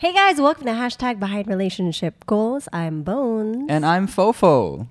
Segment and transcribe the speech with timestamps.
[0.00, 2.70] Hey guys, welcome to hashtag Behind Relationship Goals.
[2.72, 3.66] I'm Bones.
[3.68, 4.86] And I'm Fofo.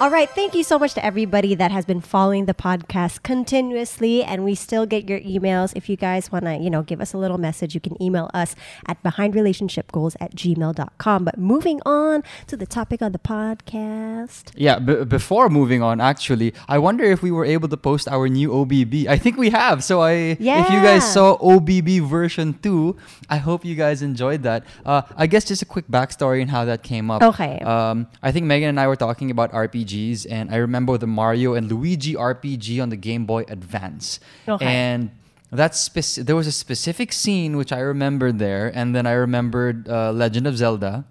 [0.00, 4.22] All right, thank you so much to everybody that has been following the podcast continuously
[4.22, 5.72] and we still get your emails.
[5.74, 8.30] If you guys want to, you know, give us a little message, you can email
[8.32, 8.54] us
[8.86, 11.24] at behindrelationshipgoals at gmail.com.
[11.24, 14.52] But moving on to the topic of the podcast.
[14.54, 18.28] Yeah, b- before moving on, actually, I wonder if we were able to post our
[18.28, 19.08] new OBB.
[19.08, 19.82] I think we have.
[19.82, 22.96] So I, if you guys saw OBB version 2,
[23.30, 24.64] I hope you guys enjoyed that.
[24.86, 27.20] Uh, I guess just a quick backstory and how that came up.
[27.20, 27.58] Okay.
[27.58, 29.52] Um, I think Megan and I were talking about
[29.88, 34.20] RPGs, and I remember the Mario and Luigi RPG on the Game Boy Advance.
[34.46, 34.64] Okay.
[34.64, 35.10] And
[35.50, 39.88] that's spec- there was a specific scene which I remembered there, and then I remembered
[39.88, 41.04] uh, Legend of Zelda,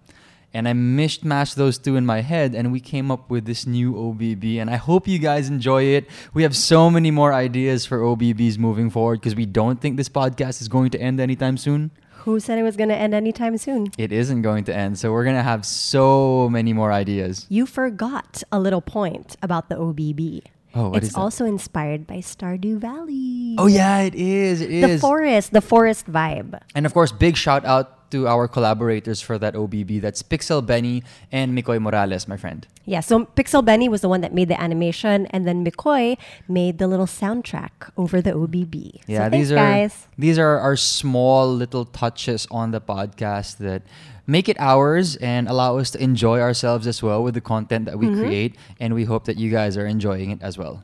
[0.54, 3.94] and I mishmashed those two in my head, and we came up with this new
[3.94, 4.58] OBB.
[4.58, 6.06] And I hope you guys enjoy it.
[6.34, 10.10] We have so many more ideas for OBBs moving forward because we don't think this
[10.10, 11.92] podcast is going to end anytime soon.
[12.28, 13.88] Who said it was going to end anytime soon?
[13.98, 17.46] It isn't going to end, so we're gonna have so many more ideas.
[17.48, 20.42] You forgot a little point about the OBB.
[20.76, 23.56] Oh, what it's also inspired by Stardew Valley.
[23.58, 24.60] Oh yeah, it is.
[24.60, 25.02] It the is.
[25.02, 26.60] forest, the forest vibe.
[26.76, 30.02] And of course, big shout out to our collaborators for that OBB.
[30.02, 32.66] That's Pixel Benny and Mikoy Morales, my friend.
[32.86, 36.78] Yeah, so Pixel Benny was the one that made the animation, and then Mikoy made
[36.78, 39.02] the little soundtrack over the OBB.
[39.08, 40.08] Yeah, so these thanks, are guys.
[40.18, 43.82] these are our small little touches on the podcast that
[44.26, 47.98] make it ours and allow us to enjoy ourselves as well with the content that
[48.00, 48.22] we Mm-hmm.
[48.24, 48.56] create.
[48.80, 50.84] And we hope that you guys are enjoying it as well.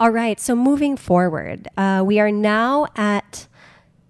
[0.00, 3.46] All right, so moving forward, uh, we are now at.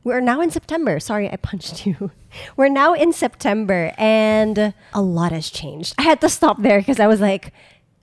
[0.05, 0.99] We're now in September.
[0.99, 2.11] Sorry, I punched you.
[2.57, 5.95] We're now in September, and a lot has changed.
[5.99, 7.53] I had to stop there because I was like,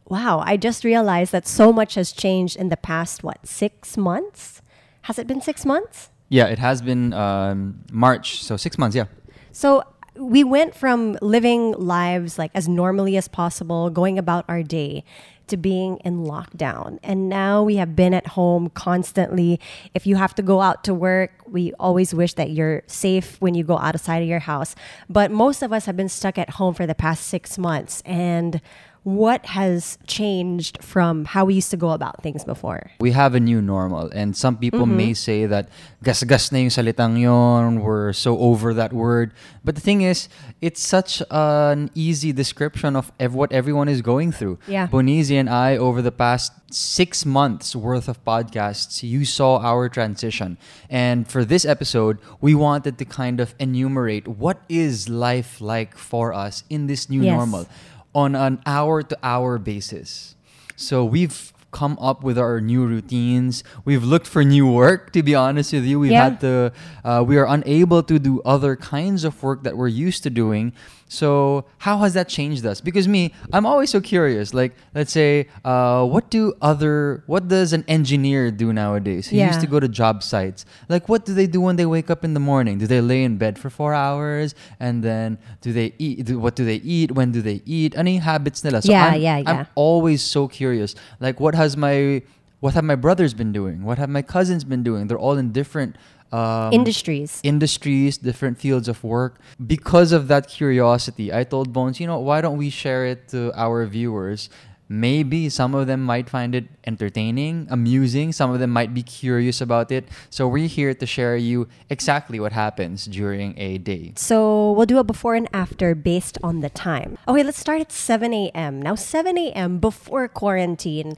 [0.05, 4.61] wow, I just realized that so much has changed in the past, what, six months?
[5.03, 6.09] Has it been six months?
[6.29, 8.95] Yeah, it has been um, March, so six months.
[8.95, 9.05] Yeah.
[9.51, 9.83] So
[10.15, 15.03] we went from living lives like as normally as possible, going about our day,
[15.49, 16.99] to being in lockdown.
[17.03, 19.59] And now we have been at home constantly.
[19.93, 23.55] If you have to go out to work, we always wish that you're safe when
[23.55, 24.75] you go outside of your house.
[25.09, 28.01] But most of us have been stuck at home for the past six months.
[28.05, 28.61] And
[29.03, 32.91] what has changed from how we used to go about things before?
[32.99, 34.97] we have a new normal and some people Mm-hmm.
[34.97, 35.69] may say that
[36.03, 39.31] gas-gas na yung salitang yon we're so over that word
[39.63, 40.27] but the thing is
[40.61, 44.87] it's such an easy description of ev- what everyone is going through Yeah.
[44.87, 50.57] Bonizi and I over the past six months worth of podcasts you saw our transition
[50.89, 56.31] and for this episode we wanted to kind of enumerate what is life like for
[56.33, 57.33] us in this new Yes.
[57.35, 57.65] normal
[58.13, 60.35] on an hour to hour basis.
[60.75, 63.63] So we've come up with our new routines.
[63.85, 65.11] We've looked for new work.
[65.13, 66.23] To be honest with you, we've Yeah.
[66.23, 66.71] had to.
[67.03, 70.73] Uh, we are unable to do other kinds of work that we're used to doing.
[71.11, 72.81] So how has that changed us?
[72.81, 74.53] Because me, I'm always so curious.
[74.53, 79.27] Like, let's say, uh, what do other, what does an engineer do nowadays?
[79.27, 80.65] He used to go to job sites.
[80.87, 82.77] Like, what do they do when they wake up in the morning?
[82.77, 84.53] Do they lay in bed for four hours?
[84.79, 86.25] And then do they eat?
[86.25, 87.11] Do, what do they eat?
[87.13, 87.95] When do they eat?
[87.97, 88.83] Yung habits nila?
[88.83, 90.93] So Yeah, I'm, yeah, I'm always so curious.
[91.19, 92.23] Like, what has my,
[92.63, 93.77] what have my brothers been doing?
[93.89, 95.01] What have my cousins been doing?
[95.07, 95.95] They're all in different
[96.31, 97.41] um, Industries.
[97.43, 99.33] industries, different fields of work.
[99.75, 103.51] Because of that curiosity, I told Bones, you know, why don't we share it to
[103.55, 104.49] our viewers?
[104.89, 108.33] Maybe some of them might find it entertaining, amusing.
[108.33, 110.09] Some of them might be curious about it.
[110.31, 114.13] So we're here to share you exactly what happens during a day.
[114.17, 117.19] So we'll do a before and after based on the time.
[117.27, 118.81] Okay, let's start at 7 a.m.
[118.81, 119.77] Now, 7 a.m.
[119.77, 121.17] before quarantine,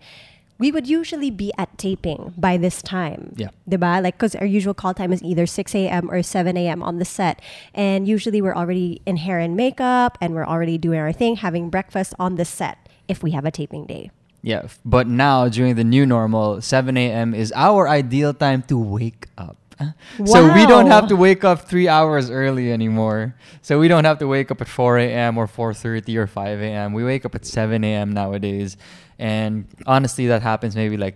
[0.62, 3.34] we would usually be at taping by this time.
[3.36, 3.50] Yeah.
[3.68, 3.98] Diba?
[3.98, 6.06] Like, because our usual call time is either 6 a.m.
[6.12, 6.84] or 7 a.m.
[6.84, 7.42] on the set.
[7.74, 11.72] And usually we're already in hair and makeup and we're already doing our thing, having
[11.72, 12.78] breakfast on the set
[13.08, 14.12] if we have a taping day.
[14.44, 17.34] Yeah, but now during the new normal, 7 a.m.
[17.34, 19.58] is our ideal time to wake up.
[20.26, 23.34] So we don't have to wake up three hours early anymore.
[23.64, 25.38] So we don't have to wake up at 4 a.m.
[25.38, 26.94] or 4:30 or 5 a.m.
[26.94, 28.14] We wake up at 7 a.m.
[28.14, 28.78] nowadays,
[29.22, 31.16] and honestly, that happens maybe like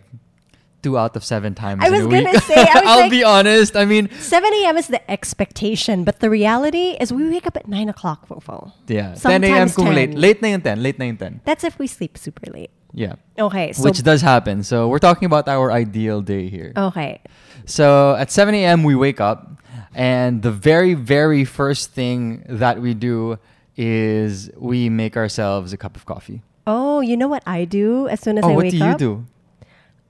[0.85, 1.81] two out of seven times.
[1.83, 3.73] I was gonna say, I was I'll like- be honest.
[3.75, 4.77] I mean, 7 a.m.
[4.77, 8.71] is the expectation, but the reality is we wake up at 9 o'clock, Fofo.
[8.87, 9.67] yeah, 10 a.m.
[9.67, 10.11] Sometimes kung late.
[10.13, 10.21] 10.
[10.21, 10.83] Late na yung 10.
[10.85, 11.41] Late na yung 10.
[11.43, 12.69] That's if we sleep super late.
[12.93, 13.15] Yeah.
[13.37, 14.61] Okay, so Which does happen.
[14.63, 16.71] So we're talking about our ideal day here.
[16.77, 17.19] okay.
[17.65, 19.57] So at 7 a.m., we wake up,
[19.97, 23.39] and the very, very first thing that we do
[23.75, 26.43] is we make ourselves a cup of coffee.
[26.67, 28.83] Oh, you know what I do as soon as oh, I what wake do you
[28.85, 28.97] up?
[28.97, 29.25] do?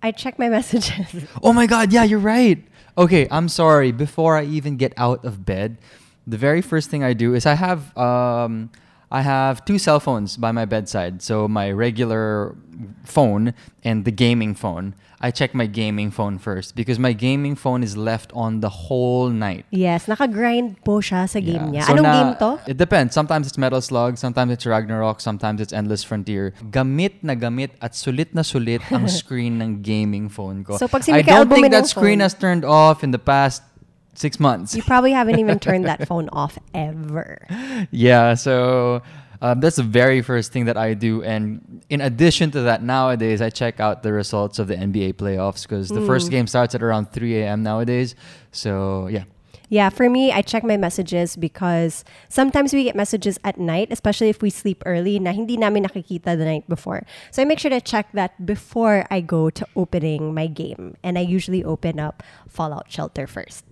[0.01, 1.25] I check my messages.
[1.43, 2.63] Oh my god, yeah, you're right.
[2.97, 3.91] Okay, I'm sorry.
[3.91, 5.77] Before I even get out of bed,
[6.25, 8.69] the very first thing I do is I have um
[9.11, 11.21] I have two cell phones by my bedside.
[11.21, 12.55] So my regular
[13.03, 13.53] phone
[13.83, 14.95] and the gaming phone.
[15.25, 19.33] I check my gaming phone first because my gaming phone is left on the whole
[19.33, 19.65] night.
[19.73, 21.81] yes, naka-grind po siya sa game Yeah.
[21.81, 21.83] niya.
[21.89, 22.49] So Anong na- game to?
[22.69, 23.17] It depends.
[23.17, 26.53] Sometimes it's Metal Slug, sometimes it's Ragnarok, sometimes it's Endless Frontier.
[26.69, 30.77] Gamit na gamit at sulit na sulit ang screen ng gaming phone ko.
[30.77, 33.65] So, pag I don't think that screen phone- has turned off in the past
[34.13, 34.77] six months.
[34.77, 37.41] You probably haven't even turned that phone off ever.
[37.89, 39.01] yeah, so
[39.41, 41.23] um, that's the very first thing that I do.
[41.23, 45.63] And in addition to that, nowadays I check out the results of the NBA playoffs
[45.63, 46.07] because the Mm.
[46.07, 47.63] first game starts at around 3 a.m.
[47.63, 48.15] nowadays.
[48.51, 49.23] So yeah.
[49.67, 54.29] Yeah, for me, I check my messages because sometimes we get messages at night, especially
[54.29, 57.01] if we sleep early, na hindi namin nakikita the night before.
[57.31, 60.95] So I make sure to check that before I go to opening my game.
[61.01, 63.65] And I usually open up Fallout Shelter first.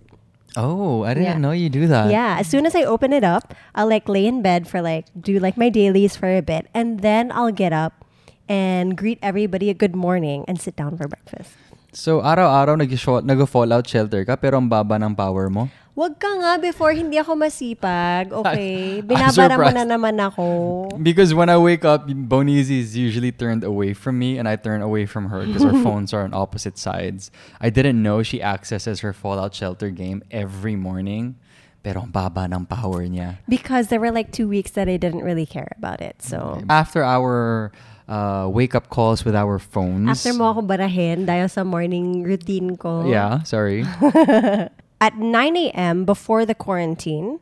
[0.56, 1.38] Oh, I didn't Yeah.
[1.38, 2.12] know you do that.
[2.12, 5.06] yeah, as soon as I open it up, I'll like lay in bed for like,
[5.20, 6.68] do like my dailies for a bit.
[6.74, 8.06] And then I'll get up
[8.50, 11.56] and greet everybody a good morning and sit down for breakfast.
[11.94, 15.70] So, araw-araw nag- nag-fallout shelter ka pero ang baba ng power mo?
[15.94, 18.34] Wag ka nga before hindi ako masipag.
[18.44, 19.06] Okay.
[19.06, 20.46] Binabara mo na naman ako.
[20.98, 24.82] Because when I wake up, Bonizi is usually turned away from me and I turn
[24.82, 27.30] away from her because our phones are on opposite sides.
[27.62, 31.38] I didn't know she accesses her Fallout Shelter game every morning.
[31.84, 33.38] Pero ang baba ng power niya.
[33.46, 36.24] Because there were like two weeks that I didn't really care about it.
[36.24, 37.70] So, After our
[38.08, 40.10] uh, wake-up calls with our phones.
[40.10, 43.06] after mo ako barahin dahil sa morning routine ko.
[43.08, 43.84] Yeah, sorry.
[45.02, 46.06] At 9 a.m.
[46.06, 47.40] before the quarantine,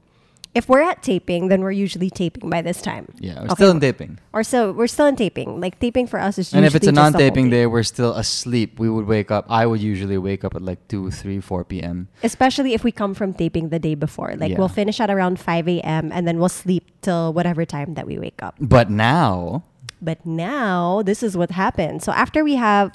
[0.53, 3.07] if we're at taping, then we're usually taping by this time.
[3.21, 3.53] Yeah, we're Okay.
[3.55, 4.17] still in taping.
[4.33, 5.61] Or so we're still in taping.
[5.61, 7.63] Like taping for us is usually And if it's a just the whole non-taping day.
[7.63, 8.79] day, we're still asleep.
[8.79, 9.45] We would wake up.
[9.47, 12.09] I would usually wake up at like 2, 3, 4 p.m.
[12.23, 14.33] Especially if we come from taping the day before.
[14.35, 14.57] Like Yeah.
[14.57, 16.11] we'll finish at around 5 a.m.
[16.11, 18.55] and then we'll sleep till whatever time that we wake up.
[18.59, 19.63] But now,
[20.01, 22.03] But now, this is what happens.
[22.03, 22.91] So after we have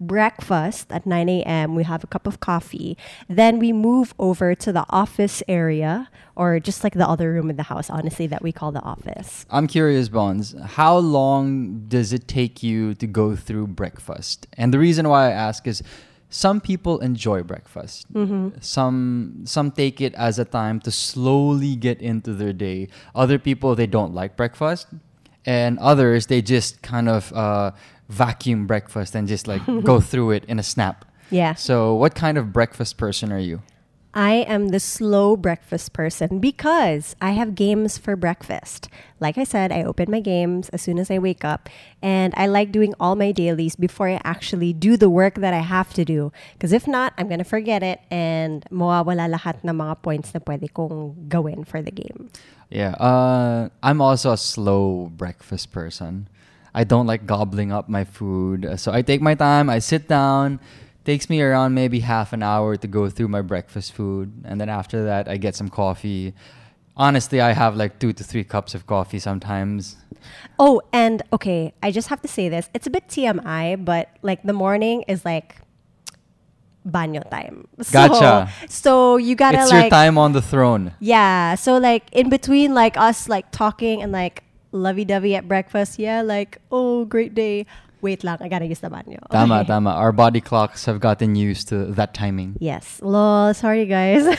[0.00, 2.96] breakfast at 9 a.m., we have a cup of coffee.
[3.28, 7.56] Then we move over to the office area, or just like the other room in
[7.56, 9.46] the house, honestly, that we call the office.
[9.50, 10.54] I'm curious, Bones.
[10.64, 14.46] How long does it take you to go through breakfast?
[14.54, 15.82] And the reason why I ask is
[16.30, 18.12] some people enjoy breakfast.
[18.12, 18.60] Mm-hmm.
[18.60, 22.88] Some some take it as a time to slowly get into their day.
[23.14, 24.88] Other people they don't like breakfast,
[25.48, 27.70] and others they just kind of uh,
[28.10, 31.06] vacuum breakfast and just like go through it in a snap.
[31.30, 31.54] Yeah.
[31.54, 33.62] So, what kind of breakfast person are you?
[34.18, 38.90] I am the slow breakfast person because I have games for breakfast.
[39.20, 41.68] Like I said, I open my games as soon as I wake up,
[42.02, 45.62] and I like doing all my dailies before I actually do the work that I
[45.62, 46.32] have to do.
[46.54, 50.66] Because if not, I'm gonna forget it and mawawala lahat ng mga points na pwede
[50.74, 52.26] kong gawin for the game.
[52.74, 56.26] Yeah, uh, I'm also a slow breakfast person.
[56.74, 58.66] I don't like gobbling up my food.
[58.82, 60.58] So I take my time, I sit down.
[61.08, 64.30] Takes me around maybe half an hour to go through my breakfast food.
[64.44, 66.34] And then after that, I get some coffee.
[66.98, 69.96] Honestly, I have like two to three cups of coffee sometimes.
[70.58, 72.68] Oh, and okay, I just have to say this.
[72.74, 75.56] It's a bit TMI, but like the morning is like
[76.86, 77.66] banyo time.
[77.80, 78.52] So, Gotcha.
[78.68, 80.92] So you gotta it's like your time on the throne.
[81.00, 81.54] Yeah.
[81.54, 86.22] So like in between like us like talking and like lovey dovey at breakfast, yeah,
[86.22, 87.66] like, oh great day.
[88.00, 89.18] Wait lang, I gotta use the banyo.
[89.30, 89.66] Tama, Okay.
[89.74, 89.90] tama.
[89.90, 92.56] Our body clocks have gotten used to that timing.
[92.60, 93.00] Yes.
[93.02, 94.24] Lol, sorry guys.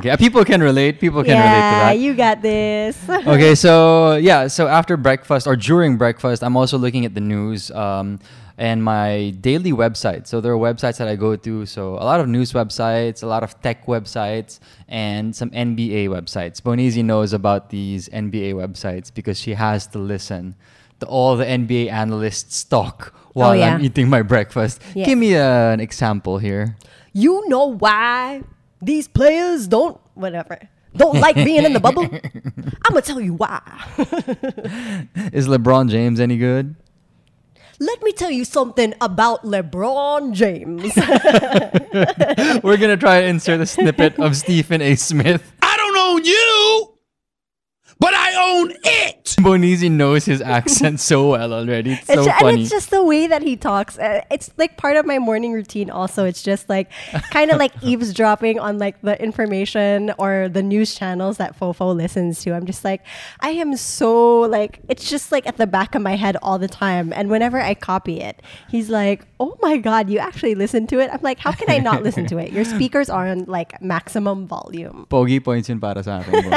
[0.00, 0.98] Okay, people can relate.
[0.98, 1.82] People can relate to that.
[1.82, 1.98] yeah, that.
[1.98, 2.96] you got this.
[3.10, 7.70] okay, so yeah, so after breakfast or during breakfast, I'm also looking at the news
[7.72, 8.18] um,
[8.56, 10.26] and my daily website.
[10.26, 11.66] So there are websites that I go to.
[11.66, 16.62] So a lot of news websites, a lot of tech websites, and some NBA websites.
[16.62, 20.54] Bonizi knows about these NBA websites because she has to listen
[21.00, 23.74] to all the NBA analysts talk while Oh, yeah.
[23.74, 24.80] I'm eating my breakfast.
[24.94, 25.06] Yes.
[25.06, 26.76] Give me uh, an example here.
[27.12, 28.42] you know why
[28.82, 30.58] these players don't whatever.
[30.96, 32.06] Don't like being in the bubble?
[32.86, 33.58] I'ma tell you why.
[35.34, 36.76] Is LeBron James any good?
[37.80, 40.94] Let me tell you something about LeBron James.
[42.62, 44.94] We're gonna try to insert a snippet of Stephen A.
[44.94, 45.42] Smith.
[45.60, 46.94] I don't own you,
[47.98, 49.13] but I own it.
[49.44, 51.92] Bonizi knows his accent so well already.
[51.92, 52.52] It's It's so ju- funny.
[52.52, 53.98] And it's just the way that he talks.
[53.98, 55.90] Uh, it's like part of my morning routine.
[55.90, 56.90] Also, it's just like
[57.30, 62.42] kind of like eavesdropping on like the information or the news channels that Fofo listens
[62.44, 62.52] to.
[62.54, 63.02] I'm just like,
[63.40, 66.68] I am so like, it's just like at the back of my head all the
[66.68, 67.12] time.
[67.12, 71.10] And whenever I copy it, he's like, "Oh my god, you actually listen to it?"
[71.12, 72.52] I'm like, "How can I not listen to it?
[72.52, 76.52] Your speakers are on like maximum volume." Pogi points yun para sa akin.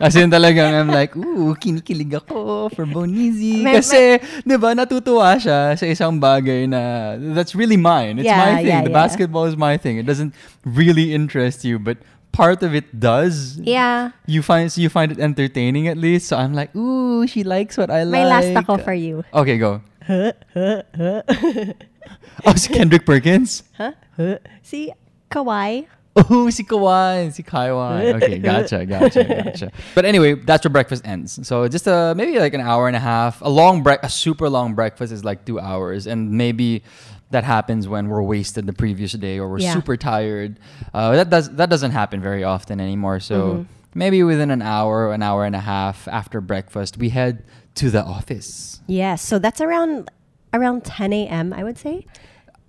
[0.00, 3.64] As in talagang I'm like, ooh, kinikilig ako for Bonizi.
[3.76, 8.18] Kasi, di ba, natutuwa siya sa isang bagay na that's really mine.
[8.20, 8.66] It's Yeah, my thing.
[8.68, 9.00] yeah, the yeah.
[9.02, 9.96] basketball is my thing.
[9.98, 11.98] It doesn't really interest you, but
[12.30, 13.58] part of it does.
[13.58, 14.12] Yeah.
[14.26, 16.28] You find so you find it entertaining at least.
[16.30, 18.22] So I'm like, ooh, she likes what I like.
[18.22, 19.24] My last ako for you.
[19.34, 19.82] Okay, go.
[22.46, 23.62] oh, si Kendrick Perkins?
[23.76, 23.92] Huh?
[24.16, 24.38] Huh?
[24.62, 24.92] See,
[25.30, 25.86] Kawhi.
[26.30, 28.06] Oh, si Kawhi, si Kaiwan.
[28.16, 29.72] Okay, gotcha, gotcha, gotcha.
[29.94, 31.38] But anyway, that's where breakfast ends.
[31.46, 33.40] So just uh, maybe like an hour and a half.
[33.42, 36.82] A long break, a super long breakfast is like two hours, and maybe
[37.30, 39.72] that happens when we're wasted the previous day or we're Yeah.
[39.74, 40.58] super tired.
[40.92, 43.20] Uh, that does that doesn't happen very often anymore.
[43.20, 43.62] So Mm-hmm.
[43.94, 47.44] maybe within an hour, an hour and a half after breakfast, we head
[47.76, 48.80] to the office.
[48.88, 50.10] Yes, so that's around
[50.52, 51.52] around 10 a.m.
[51.52, 52.04] I would say.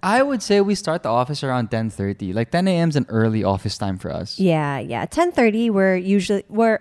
[0.03, 2.33] I would say we start the office around 10:30.
[2.33, 2.89] Like 10 a.m.
[2.89, 4.39] is an early office time for us.
[4.39, 5.05] Yeah, yeah.
[5.05, 6.79] 10:30 we're usually we're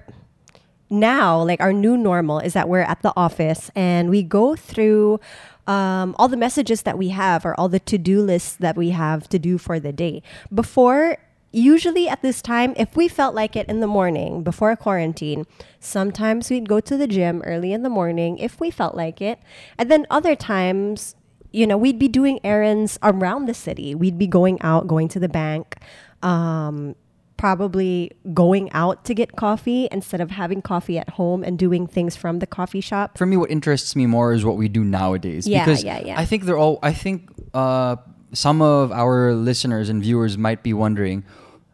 [0.88, 5.20] now like our new normal is that we're at the office and we go through
[5.66, 9.28] um, all the messages that we have or all the to-do lists that we have
[9.28, 10.22] to do for the day.
[10.52, 11.18] Before
[11.52, 15.46] usually at this time if we felt like it in the morning before quarantine,
[15.78, 19.38] sometimes we'd go to the gym early in the morning if we felt like it.
[19.78, 21.14] And then other times
[21.52, 23.94] you know, we'd be doing errands around the city.
[23.94, 25.76] We'd be going out, going to the bank,
[26.22, 26.94] um,
[27.36, 32.14] probably going out to get coffee instead of having coffee at home and doing things
[32.14, 33.16] from the coffee shop.
[33.16, 36.20] for me what interests me more is what we do nowadays Yeah, because yeah, yeah.
[36.20, 37.96] i think they're all i think uh,
[38.36, 41.24] some of our listeners and viewers might be wondering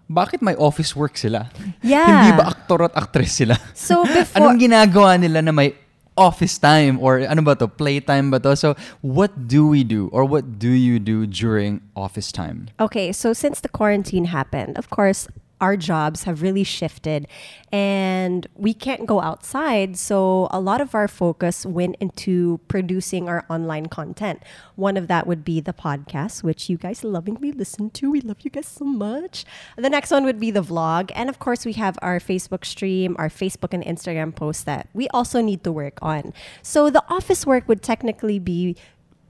[0.06, 1.50] bakit may office work sila?
[1.82, 2.06] Yeah.
[2.06, 3.58] Hindi ba aktor at actress sila?
[3.74, 5.74] So before Anong ginagawa nila na may
[6.16, 8.56] office time or ano ba to, playtime ba to?
[8.56, 12.68] So what do we do or what do you do during office time?
[12.80, 15.28] Okay, so since the quarantine happened, of course,
[15.60, 17.26] our jobs have really shifted
[17.72, 19.96] and we can't go outside.
[19.96, 24.42] So a lot of our focus went into producing our online content.
[24.74, 28.10] One of that would be the podcast, which you guys lovingly listen to.
[28.10, 29.44] We love you guys so much.
[29.76, 31.10] The next one would be the vlog.
[31.14, 35.08] And of course, we have our Facebook stream, our Facebook and Instagram posts that we
[35.08, 36.34] also need to work on.
[36.62, 38.76] So the office work would technically be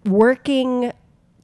[0.04, 0.92] working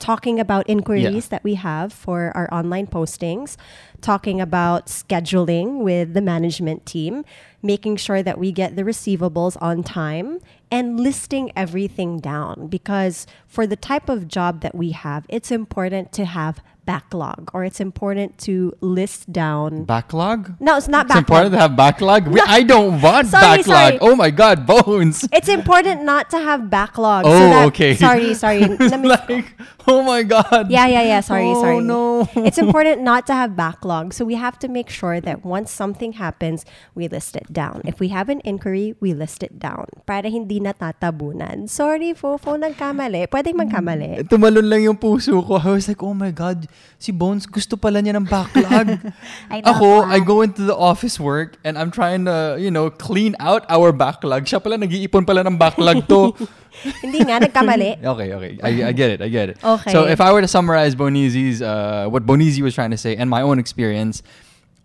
[0.02, 3.56] talking about inquiries that we have for our online postings,
[4.00, 7.24] talking about scheduling with the management team,
[7.62, 10.40] making sure that we get the receivables on time,
[10.72, 12.66] and listing everything down.
[12.66, 17.64] Because for the type of job that we have, it's important to have backlog or
[17.64, 19.84] it's important to list down.
[19.84, 20.54] Backlog?
[20.60, 21.52] No, it's not It's important backlog.
[21.52, 22.22] to have backlog?
[22.28, 23.66] We- I don't want Sorry, backlog.
[23.66, 23.98] sorry.
[24.00, 25.26] Oh my god, bones.
[25.32, 27.24] It's important not to have backlog.
[27.26, 27.94] Oh, that, okay.
[28.02, 28.60] Sorry, sorry.
[28.80, 29.54] Let me like,
[29.86, 30.70] oh my god.
[30.70, 31.20] Yeah, yeah, yeah.
[31.20, 31.80] Sorry, oh, sorry.
[31.80, 32.28] no.
[32.36, 34.12] it's important not to have backlog.
[34.12, 37.82] So we have to make sure that once something happens, we list it down.
[37.84, 39.86] If we have an inquiry, we list it down.
[40.06, 41.68] Para hindi natatabunan.
[41.68, 43.28] Sorry, Fofo, nagkamali.
[43.30, 44.26] Pwedeng magkamali.
[44.28, 45.56] Tumalon lang yung puso ko.
[45.62, 46.66] I was like, oh my God,
[46.98, 48.98] si Bones gusto pala niya ng backlog.
[49.50, 49.88] I love Ako.
[50.06, 53.92] I go into the office work and I'm trying to, you know, clean out our
[53.92, 54.44] backlog.
[54.44, 56.34] Siya pala, nag-iipon pala ng backlog to.
[57.02, 58.04] hindi nga, nagkamali.
[58.12, 58.52] okay, okay.
[58.62, 59.20] I, I get it.
[59.22, 59.58] I get it.
[59.62, 59.92] Okay.
[59.92, 63.28] So if I were to summarize Bonizi's, uh, what Bonizi was trying to say and
[63.28, 64.22] my own experience,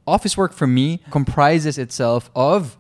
[0.06, 2.78] office work for me comprises itself of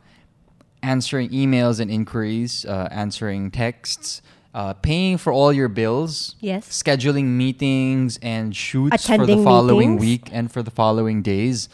[0.83, 4.21] answering emails and inquiries, uh, answering texts,
[4.57, 6.63] uh, paying for all your bills, Yes.
[6.81, 10.01] scheduling meetings and shoots for the following meetings.
[10.09, 11.69] week and for the following days,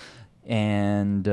[0.46, 1.24] and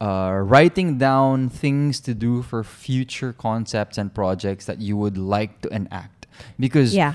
[0.00, 5.60] uh, writing down things to do for future concepts and projects that you would like
[5.60, 6.26] to enact.
[6.58, 7.14] Because Yeah.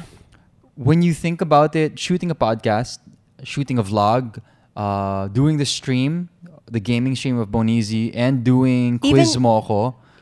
[0.76, 3.00] when you think about it, shooting a podcast,
[3.44, 4.38] shooting a vlog,
[4.78, 6.30] uh, doing the stream,
[6.70, 9.42] the gaming stream of Bonizi, and doing Quiz Even-.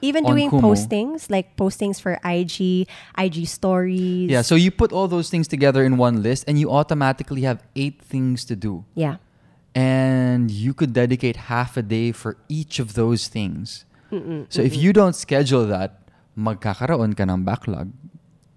[0.04, 0.60] Even doing Kumu.
[0.60, 4.28] postings, like postings for IG, IG stories.
[4.28, 7.64] Yeah, so you put all those things together in one list and you automatically have
[7.80, 8.84] eight things to do.
[9.00, 9.24] yeah.
[9.74, 13.86] And you could dedicate half a day for each of those things.
[14.50, 16.06] so if you don't schedule that,
[16.38, 17.90] magkakaroon ka ng backlog.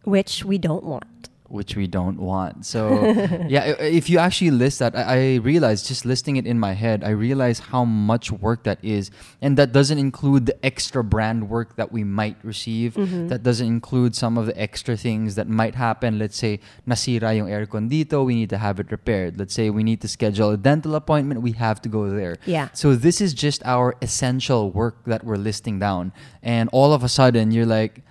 [0.04, 1.25] Which we don't want.
[1.48, 2.66] Which we don't want.
[2.66, 3.04] So,
[3.48, 7.04] yeah, if you actually list that, I, I realized just listing it in my head,
[7.04, 9.10] I realize how much work that is.
[9.40, 12.94] And that doesn't include the extra brand work that we might receive.
[12.94, 13.28] Mm-hmm.
[13.28, 16.18] That doesn't include some of the extra things that might happen.
[16.18, 19.38] Let's say, nasira yung aircon dito, we need to have it repaired.
[19.38, 22.36] Let's say we need to schedule a dental appointment, we have to go there.
[22.46, 22.68] Yeah.
[22.72, 26.12] So this is just our essential work that we're listing down.
[26.42, 28.02] And all of a sudden, you're like,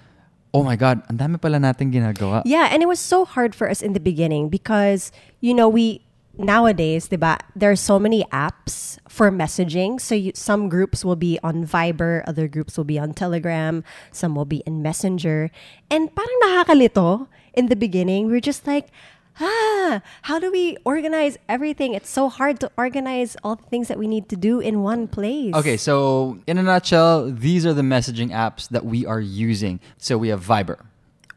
[0.55, 2.41] oh my God, ang dami pala natin ginagawa.
[2.47, 5.11] Yeah, and it was so hard for us in the beginning because
[5.43, 5.99] you know we
[6.39, 9.99] nowadays, diba, there are so many apps for messaging.
[9.99, 14.35] So you, some groups will be on Viber, other groups will be on Telegram, some
[14.35, 15.51] will be in Messenger,
[15.91, 18.31] and parang nakakalito in the beginning.
[18.31, 18.87] We're just like.
[19.39, 21.93] Ah, how do we organize everything?
[21.93, 25.07] It's so hard to organize all the things that we need to do in one
[25.07, 25.53] place.
[25.53, 29.79] Okay, so in a nutshell, these are the messaging apps that we are using.
[29.97, 30.85] So we have Viber,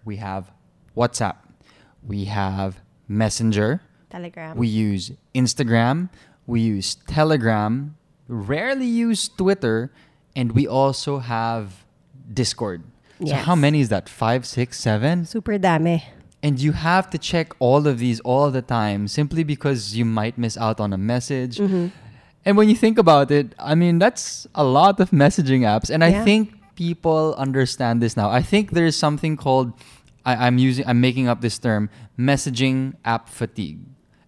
[0.05, 0.53] we have
[0.97, 1.37] WhatsApp,
[2.07, 4.57] we have Messenger, Telegram.
[4.57, 6.09] we use Instagram,
[6.47, 7.97] we use Telegram,
[8.29, 9.91] rarely use Twitter,
[10.37, 11.85] and we also have
[12.33, 12.83] Discord.
[13.19, 13.45] So Yes.
[13.47, 14.09] how many is that?
[14.09, 15.25] Five, six, seven?
[15.27, 16.05] Super dami.
[16.43, 20.39] And you have to check all of these all the time simply because you might
[20.39, 21.59] miss out on a message.
[21.59, 21.89] Mm-hmm.
[22.45, 25.91] And when you think about it, I mean, that's a lot of messaging apps.
[25.91, 28.31] And I think people understand this now.
[28.31, 29.73] I think there's something called,
[30.25, 33.81] I, I'm using, I'm making up this term, messaging app fatigue.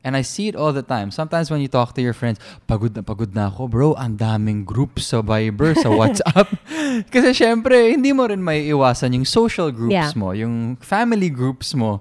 [0.02, 1.10] And I see it all the time.
[1.10, 3.88] Sometimes when you talk to your friends, pagod na pagod na ako, bro.
[4.00, 6.48] Ang daming groups sa Viber, sa WhatsApp.
[7.12, 10.16] Kasi syempre, hindi mo rin may iwasan yung social groups Yeah.
[10.16, 12.00] mo, yung family groups mo.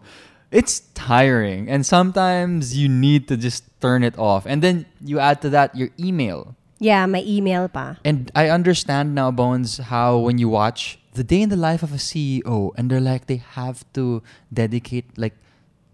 [0.50, 1.68] It's tiring.
[1.68, 4.48] And sometimes you need to just turn it off.
[4.48, 6.56] And then you add to that your email.
[6.80, 8.00] Yeah, my email pa.
[8.08, 11.92] And I understand now, Bones, how when you watch the day in the life of
[11.92, 15.36] a CEO, and they're like, they have to dedicate like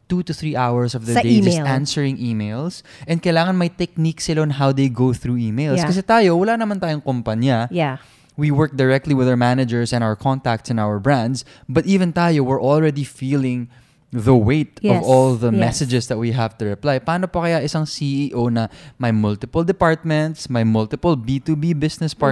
[0.08, 1.66] two to three hours of the Sa day just email.
[1.68, 2.82] answering emails.
[3.10, 5.78] And kailangan may technique sila on how they go through emails.
[5.82, 5.90] Yeah.
[5.90, 7.68] Kasi tayo, wala naman tayong kumpanya.
[7.74, 7.98] Yeah.
[8.38, 11.46] We work directly with our managers and our contacts and our brands.
[11.72, 13.72] But even tayo, we're already feeling
[14.16, 15.00] the weight Yes.
[15.00, 15.60] of all the Yes.
[15.60, 17.00] messages that we have to reply.
[17.00, 18.68] Paano pa kaya isang CEO na
[19.00, 22.24] may multiple departments, may multiple B2B business Mm-hmm.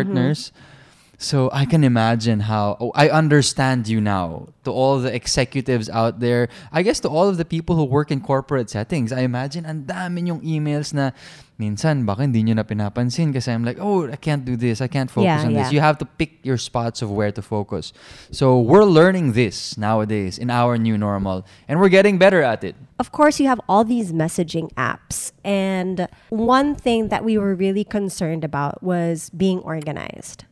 [1.23, 4.51] So I can imagine how oh, I understand you now.
[4.67, 8.11] To all the executives out there, I guess to all of the people who work
[8.11, 11.15] in corporate settings, I imagine ang dami yung emails na
[11.55, 14.83] minsan baka hindi nyo na pinapansin kasi I'm like, oh, I can't do this.
[14.83, 15.63] I can't focus Yeah, on yeah.
[15.63, 15.71] this.
[15.71, 17.95] You have to pick your spots of where to focus.
[18.31, 22.75] So we're learning this nowadays in our new normal and we're getting better at it.
[22.99, 25.31] of course, you have all these messaging apps.
[25.43, 30.45] And one thing that we were really concerned about was being organized.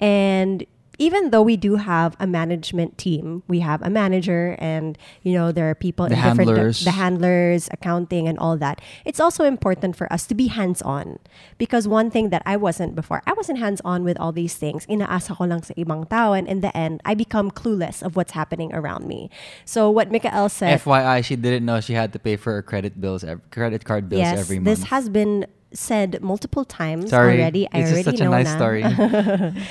[0.00, 0.66] And
[0.98, 5.52] even though we do have a management team, we have a manager and, you know,
[5.52, 6.84] there are people The in different, handlers.
[6.84, 8.80] the handlers, accounting and all that.
[9.04, 11.18] It's also important for us to be hands-on.
[11.58, 14.86] Because one thing that I wasn't before, I wasn't hands-on with all these things.
[14.86, 18.32] Inaasa ko lang sa ibang tao and in the end, I become clueless of what's
[18.32, 19.30] happening around me.
[19.64, 20.80] So what Mikael said...
[20.80, 24.20] FYI, she didn't know she had to pay for her credit bills, credit card bills
[24.20, 24.66] yes, every month.
[24.66, 27.68] this has been said multiple times Sorry, already.
[27.72, 28.56] I it's just already such a know nice na.
[28.56, 28.82] story.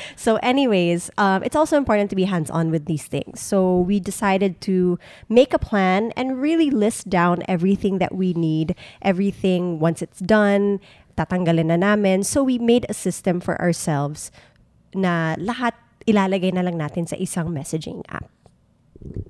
[0.15, 3.41] So, anyways, um, it's also important to be hands on with these things.
[3.41, 8.75] So, we decided to make a plan and really list down everything that we need,
[9.01, 10.79] everything once it's done,
[11.17, 12.23] tatanggalin na namin.
[12.23, 14.31] So, we made a system for ourselves
[14.93, 15.73] na lahat
[16.05, 18.29] ilalagay na lang natin sa isang messaging app.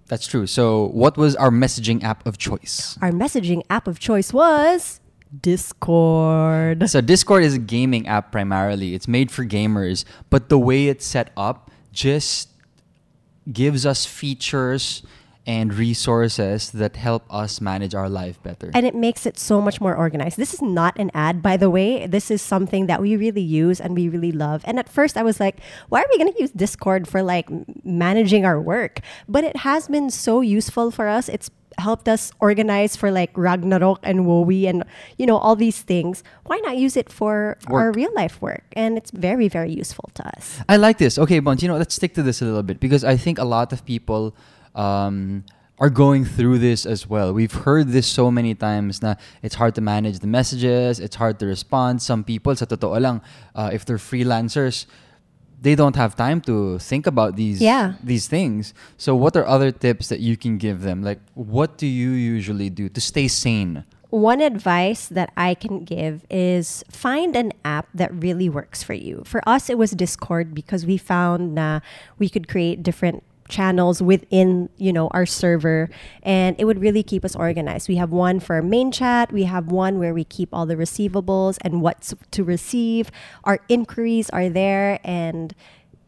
[0.08, 0.46] That's true.
[0.46, 2.98] So, what was our messaging app of choice?
[3.02, 5.00] Our messaging app of choice was
[5.42, 6.90] Discord.
[6.90, 8.94] So, Discord is a gaming app primarily.
[8.94, 12.50] It's made for gamers, but the way it's set up just
[13.52, 15.04] gives us features
[15.46, 18.72] and resources that help us manage our life better.
[18.74, 20.38] and it makes it so much more organized.
[20.38, 22.08] This is not an ad, by the way.
[22.08, 24.62] This is something that we really use and we really love.
[24.66, 27.50] And at first, I was like, why are we going to use Discord for like
[27.84, 29.02] managing our work?
[29.28, 31.28] But it has been so useful for us.
[31.28, 34.84] It's helped us organize for like Ragnarok and Wowie and
[35.18, 36.24] you know all these things.
[36.46, 38.64] Why not use it for our real life work?
[38.74, 40.60] And it's very very useful to us.
[40.70, 41.18] I like this.
[41.18, 43.46] Okay, Buns, you know, let's stick to this a little bit because I think a
[43.46, 44.36] lot of people
[44.76, 45.44] um,
[45.80, 47.34] are going through this as well.
[47.34, 51.40] We've heard this so many times na it's hard to manage the messages, it's hard
[51.40, 52.02] to respond.
[52.02, 53.22] Some people, sa totoo lang,
[53.56, 54.86] uh, if they're freelancers,
[55.64, 57.96] they don't have time to think about these Yeah.
[58.04, 58.76] these things.
[59.00, 61.02] So what are other tips that you can give them?
[61.02, 63.88] Like what do you usually do to stay sane?
[64.14, 69.24] One advice that I can give is find an app that really works for you.
[69.26, 71.80] For us, it was Discord because we found na
[72.22, 75.90] we could create different channels within you know our server
[76.24, 79.68] and it would really keep us organized we have one for main chat we have
[79.68, 83.12] one where we keep all the receivables and what's to receive
[83.44, 85.56] our inquiries are there and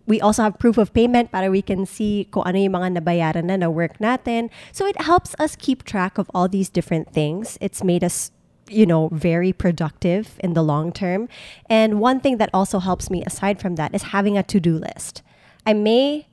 [0.07, 3.45] we also have proof of payment para we can see kung ano yung mga nabayaran
[3.45, 4.49] na na work natin.
[4.71, 7.57] So it helps us keep track of all these different things.
[7.59, 8.29] It's made us
[8.69, 11.29] you know, very productive in the long term.
[11.69, 15.21] And one thing that also helps me aside from that is having a to-do list.
[15.65, 16.27] I may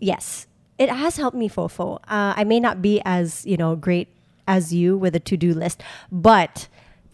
[0.00, 0.46] yes,
[0.78, 1.96] it has helped me fofo.
[2.08, 4.08] Uh, I may not be as, you know, great
[4.46, 6.68] as you with a to-do list, but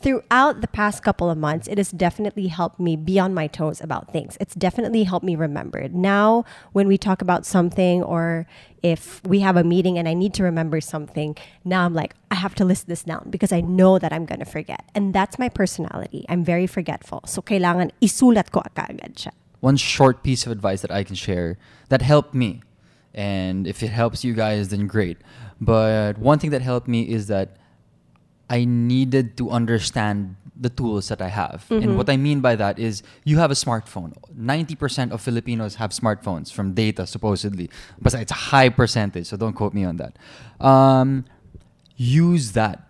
[0.05, 3.81] throughout the past couple of months, it has definitely helped me be on my toes
[3.81, 4.37] about things.
[4.39, 5.89] It's definitely helped me remember.
[5.89, 8.47] Now, when we talk about something or
[8.83, 12.35] if we have a meeting and I need to remember something, now I'm like, I
[12.35, 14.85] have to list this down because I know that I'm going to forget.
[14.95, 16.27] And that's my personality.
[16.29, 17.23] I'm very forgetful.
[17.25, 19.33] So, kailangan isulat ko agad siya.
[19.61, 21.57] One short piece of advice that I can share
[21.89, 22.61] that helped me,
[23.15, 25.19] and if it helps you guys, then great.
[25.61, 27.57] But one thing that helped me is that
[28.51, 31.67] I needed to understand the tools that I have.
[31.69, 31.83] Mm-hmm.
[31.83, 34.15] And what I mean by that is you have a smartphone.
[34.39, 37.71] 90% of Filipinos have smartphones from data, supposedly.
[38.01, 40.17] But it's a high percentage, so don't quote me on that.
[40.65, 41.25] Um,
[41.97, 42.89] use that.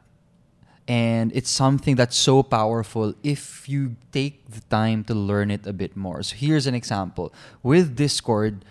[0.87, 5.73] And it's something that's so powerful if you take the time to learn it a
[5.73, 6.23] bit more.
[6.23, 7.33] So here's an example.
[7.63, 8.67] With Discord,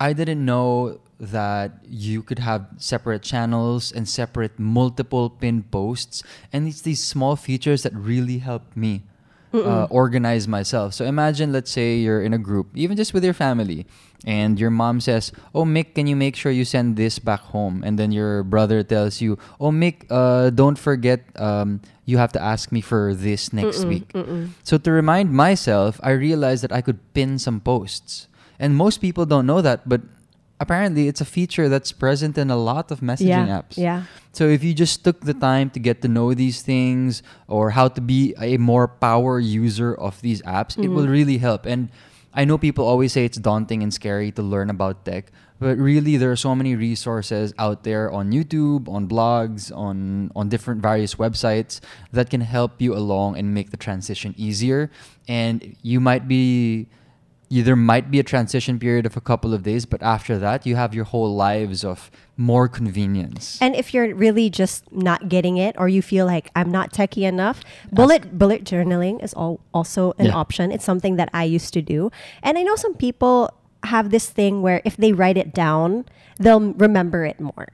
[0.00, 6.22] I didn't know that you could have separate channels and separate multiple pin posts.
[6.52, 9.02] And it's these small features that really help me
[9.52, 10.94] uh, organize myself.
[10.94, 13.86] So imagine let's say you're in a group even just with your family
[14.26, 17.82] and your mom says oh mick can you make sure you send this back home?
[17.82, 22.42] And then your brother tells you oh mick uh, don't forget um, you have to
[22.42, 24.12] ask me for this next week.
[24.64, 29.24] so to remind myself i realized that i could pin some posts and most people
[29.26, 30.00] don't know that but
[30.60, 33.76] apparently it's a feature that's present in a lot of messaging Yeah, apps.
[33.76, 34.02] yeah.
[34.32, 37.88] So if you just took the time to get to know these things or how
[37.88, 41.10] to be a more power user of these apps, it will mm.
[41.10, 41.66] really help.
[41.66, 41.90] And
[42.34, 46.16] I know people always say it's daunting and scary to learn about tech, but really
[46.16, 51.16] there are so many resources out there on YouTube, on blogs, on on different various
[51.16, 51.80] websites
[52.12, 54.90] that can help you along and make the transition easier.
[55.26, 56.86] And you might be
[57.48, 60.66] you, there might be a transition period of a couple of days, but after that,
[60.66, 63.58] you have your whole lives of more convenience.
[63.60, 67.22] And if you're really just not getting it or you feel like I'm not techie
[67.26, 70.34] enough, bullet bullet journaling is all, also an Yeah.
[70.36, 70.70] option.
[70.70, 72.10] It's something that I used to do.
[72.42, 73.50] And I know some people
[73.84, 76.04] have this thing where if they write it down,
[76.38, 77.68] they'll remember it more.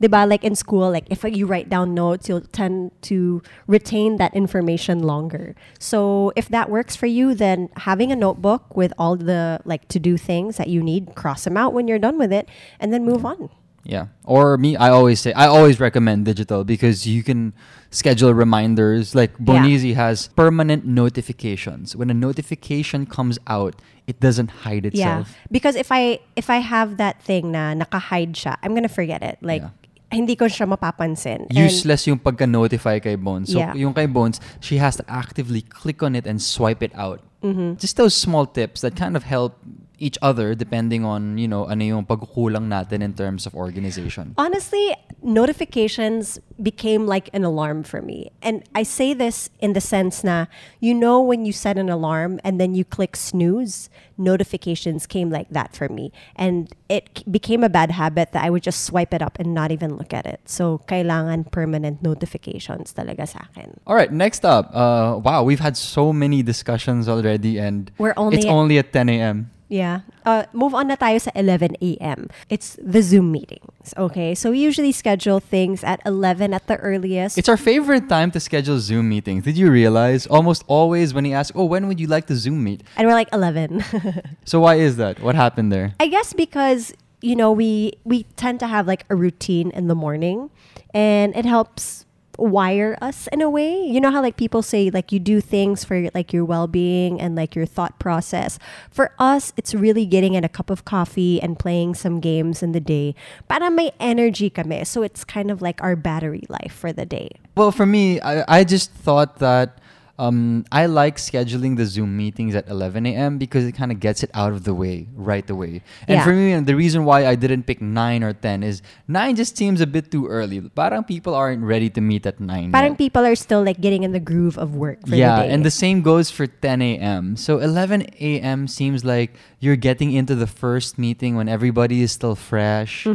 [0.00, 0.28] Diba?
[0.28, 5.02] Like in school, like if you write down notes, you'll tend to retain that information
[5.02, 5.54] longer.
[5.78, 9.98] So if that works for you, then having a notebook with all the like to
[9.98, 13.04] do things that you need, cross them out when you're done with it, and then
[13.04, 13.50] move on.
[13.84, 14.06] Yeah.
[14.24, 17.54] Or me, I always say, I always recommend digital because you can
[17.90, 19.14] schedule reminders.
[19.14, 19.64] Like Yeah.
[19.64, 21.96] Bonizi has permanent notifications.
[21.96, 23.74] When a notification comes out,
[24.06, 25.28] it doesn't hide itself.
[25.30, 29.22] Yeah, because if I if I have that thing na naka-hide siya, I'm gonna forget
[29.22, 29.38] it.
[29.40, 29.70] Like Yeah.
[30.10, 31.46] Hindi ko siya mapapansin.
[31.48, 33.52] And- Useless yung pagka-notify kay Bones.
[33.52, 33.74] So, Yeah.
[33.74, 37.22] yung kay Bones, she has to actively click on it and swipe it out.
[37.42, 37.78] Mm-hmm.
[37.78, 39.56] Just those small tips that kind of help
[40.00, 44.34] each other depending on, you know, ano yung pagkukulang natin in terms of organization.
[44.38, 48.32] Honestly, notifications became like an alarm for me.
[48.42, 50.46] And I say this in the sense na
[50.80, 55.48] you know when you set an alarm and then you click snooze, notifications came like
[55.50, 56.12] that for me.
[56.36, 59.70] And it became a bad habit that I would just swipe it up and not
[59.70, 60.40] even look at it.
[60.46, 63.80] So kailangan permanent notifications talaga sa akin.
[63.86, 64.70] All right, next up.
[64.72, 68.92] Uh, wow, we've had so many discussions already, and We're only it's at- only at
[68.92, 69.50] 10 a.m.
[69.70, 70.00] Yeah.
[70.26, 72.26] Uh, move on na tayo sa 11 a.m.
[72.50, 73.94] It's the Zoom meetings.
[73.96, 74.34] Okay.
[74.34, 77.38] So we usually schedule things at 11 at the earliest.
[77.38, 79.44] It's our favorite time to schedule Zoom meetings.
[79.46, 80.26] Did you realize?
[80.26, 83.14] Almost always when he asks, "Oh, when would you like to Zoom meet?" and we're
[83.14, 83.80] like 11.
[84.44, 85.22] So why is that?
[85.22, 85.94] What happened there?
[86.02, 89.94] I guess because, you know, we we tend to have like a routine in the
[89.94, 90.50] morning
[90.90, 92.04] and it helps
[92.40, 93.78] wire us in a way.
[93.84, 97.36] You know how like people say like you do things for like your well-being and
[97.36, 98.58] like your thought process.
[98.90, 102.72] For us, it's really getting in a cup of coffee and playing some games in
[102.72, 103.14] the day.
[103.48, 104.84] Para may energy kami.
[104.84, 107.30] So it's kind of like our battery life for the day.
[107.56, 109.79] Well, for me, I, I just thought that
[110.20, 113.38] um, I like scheduling the Zoom meetings at 11 a.m.
[113.40, 115.80] because it kind of gets it out of the way right away.
[116.04, 116.24] And Yeah.
[116.28, 119.80] for me, the reason why I didn't pick 9 or 10 is 9 just seems
[119.80, 120.60] a bit too early.
[120.60, 122.68] Parang people aren't ready to meet at 9.
[122.70, 122.98] Parang yet.
[123.00, 125.54] people are still like getting in the groove of work for yeah, the day.
[125.56, 127.34] and the same goes for 10 a.m.
[127.40, 128.68] So 11 a.m.
[128.68, 133.08] seems like you're getting into the first meeting when everybody is still fresh.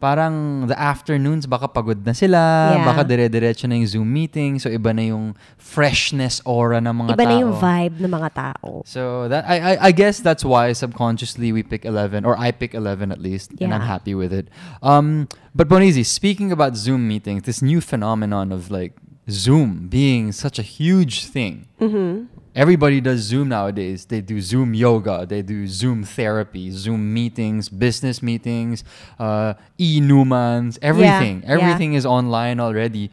[0.00, 2.40] Parang the afternoons, baka pagod na sila,
[2.72, 2.88] Yeah.
[2.88, 4.56] baka dire-diretso na yung Zoom meeting.
[4.56, 7.28] So iba na yung freshness aura ng mga Iba tao.
[7.28, 8.80] na yung vibe ng mga tao.
[8.88, 12.72] So that I, I I guess that's why subconsciously we pick 11 or I pick
[12.72, 13.92] 11 at least and I'm Yeah.
[13.92, 14.48] happy with it.
[14.80, 18.96] Um but Bonizi, speaking about Zoom meetings, this new phenomenon of like
[19.28, 21.68] Zoom being such a huge thing.
[21.76, 22.39] Mm-hmm.
[22.54, 24.06] Everybody does Zoom nowadays.
[24.06, 28.82] They do Zoom yoga, they do Zoom therapy, Zoom meetings, business meetings,
[29.18, 31.42] uh, e-numans, everything.
[31.42, 31.52] yeah.
[31.54, 33.10] Everything is online already.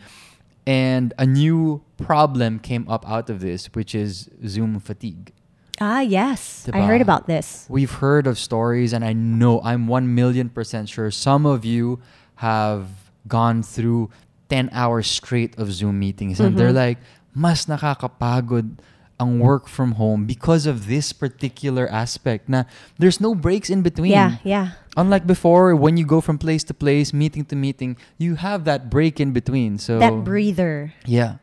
[0.66, 5.32] And a new problem came up out of this, which is Zoom fatigue.
[5.80, 6.68] Ah, yes.
[6.74, 7.66] I heard about this.
[7.70, 12.00] We've heard of stories, and I know I'm 1 million percent sure some of you
[12.42, 12.88] have
[13.28, 14.10] gone through
[14.50, 16.98] 10 hours straight of Zoom meetings, and they're Mm-hmm.
[16.98, 16.98] like,
[17.36, 18.80] mas nakakapagod
[19.20, 22.64] ang work from home because of this particular aspect na
[23.02, 24.12] there's no breaks in between.
[24.14, 24.68] Yeah, yeah.
[24.96, 28.90] Unlike before, when you go from place to place, meeting to meeting, you have that
[28.90, 29.78] break in between.
[29.78, 30.94] So That breather.
[31.06, 31.42] yeah.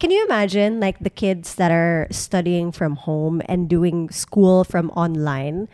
[0.00, 4.90] Can you imagine like the kids that are studying from home and doing school from
[4.98, 5.68] online?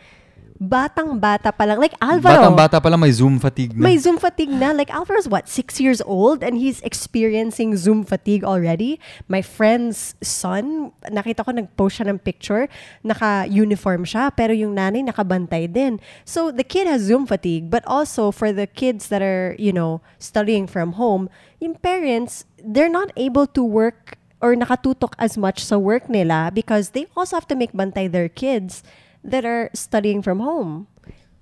[0.59, 1.79] Batang bata pa lang.
[1.79, 2.35] Like Alvaro.
[2.35, 3.87] Batang bata pa lang may Zoom fatigue na.
[3.87, 4.75] May Zoom fatigue na.
[4.75, 8.99] Like Alvaro's what, six years old and he's experiencing Zoom fatigue already.
[9.31, 12.67] My friend's son, nakita ko nag-post siya ng picture,
[13.07, 16.03] naka-uniform siya, pero yung nanay nakabantay din.
[16.27, 20.03] So the kid has Zoom fatigue, but also for the kids that are, you know,
[20.19, 21.31] studying from home,
[21.63, 26.91] yung parents, they're not able to work or nakatutok as much sa work nila because
[26.91, 28.83] they also have to make bantay their kids
[29.23, 30.87] that are studying from home.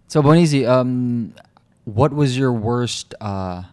[0.07, 1.33] So Bonizi, um,
[1.85, 3.63] what was your worst uh,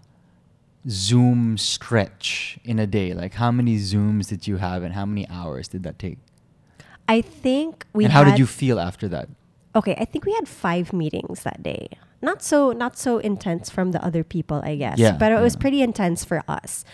[0.88, 3.14] Zoom stretch in a day?
[3.14, 6.18] Like how many Zooms did you have, and how many hours did that take?
[7.08, 9.28] I think we and how did you feel after that?
[9.76, 11.88] Okay, I think we had five meetings that day.
[12.22, 14.98] Not so not so intense from the other people, I guess.
[14.98, 16.84] Yeah, But it was pretty intense for us.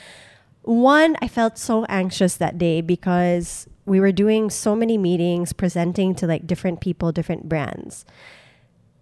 [0.63, 6.15] One, I felt so anxious that day because we were doing so many meetings, presenting
[6.15, 8.07] to like different people, different brands.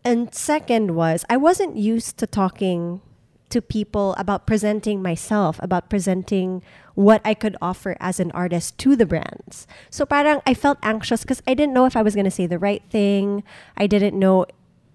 [0.02, 3.02] And second was I wasn't used to talking
[3.50, 6.62] to people about presenting myself, about presenting
[6.94, 9.68] what I could offer as an artist to the brands.
[9.90, 12.46] So parang I felt anxious because I didn't know if I was going to say
[12.46, 13.44] the right thing.
[13.76, 14.46] I didn't know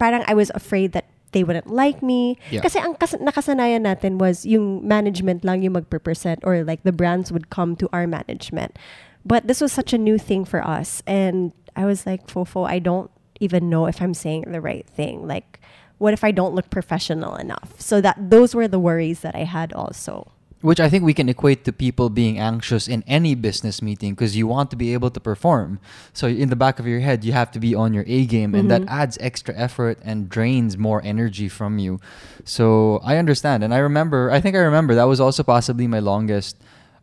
[0.01, 2.37] parang I was afraid that they wouldn't like me.
[2.49, 2.61] Yeah.
[2.61, 7.29] Kasi ang kas- nakasanayan natin was yung management lang yung magpe-present or like the brands
[7.29, 8.77] would come to our management.
[9.25, 12.79] But this was such a new thing for us and I was like, Fofo, I
[12.79, 13.09] don't
[13.39, 15.27] even know if I'm saying the right thing.
[15.27, 15.59] Like
[15.97, 17.79] what if I don't look professional enough?
[17.79, 20.31] So that those were the worries that I had also.
[20.59, 24.35] Which I think we can equate to people being anxious in any business meeting because
[24.35, 25.79] you want to be able to perform.
[26.13, 28.55] So in the back of your head, you have to be on your A game,
[28.55, 29.01] and that mm-hmm.
[29.01, 31.99] adds extra effort and drains more energy from you.
[32.45, 34.31] So I understand, and I remember.
[34.31, 36.55] I think I remember that was also possibly my longest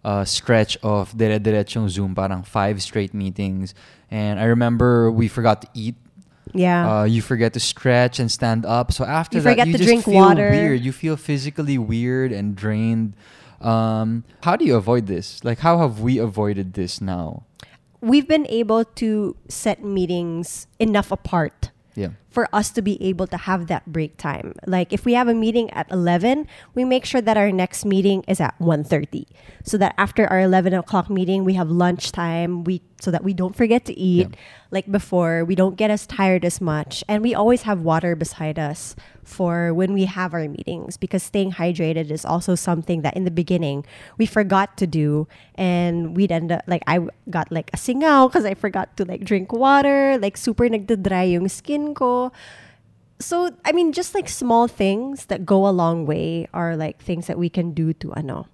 [0.04, 3.74] uh, stretch of dire direchong Zoom, parang five straight meetings.
[4.10, 5.94] And I remember we forgot to eat
[6.52, 6.82] Yeah.
[6.82, 8.90] uh, you forget to stretch and stand up.
[8.92, 10.50] So after You that, forget you to just drink feel water.
[10.50, 10.80] weird.
[10.82, 13.14] You feel physically weird and drained.
[13.60, 15.44] Um, how do you avoid this?
[15.44, 17.44] Like, how have we avoided this now?
[18.00, 22.16] We've been able to set meetings enough apart Yeah.
[22.30, 24.54] For us to be able to have that break time.
[24.66, 28.24] Like if we have a meeting at 11, we make sure that our next meeting
[28.28, 29.26] is at 1.30.
[29.64, 33.56] So that after our 11 o'clock meeting, we have lunchtime, we, so that we don't
[33.56, 34.28] forget to eat.
[34.30, 34.36] Yeah.
[34.70, 37.02] Like before, we don't get as tired as much.
[37.08, 41.52] And we always have water beside us for when we have our meetings because staying
[41.52, 43.84] hydrated is also something that in the beginning
[44.18, 45.26] we forgot to do.
[45.56, 49.24] And we'd end up, like I got like a singaw because I forgot to like
[49.24, 52.19] drink water, like super nagda-dry yung skin ko
[53.20, 57.26] so I mean, just like small things that go a long way are like things
[57.28, 58.48] that we can do to ano,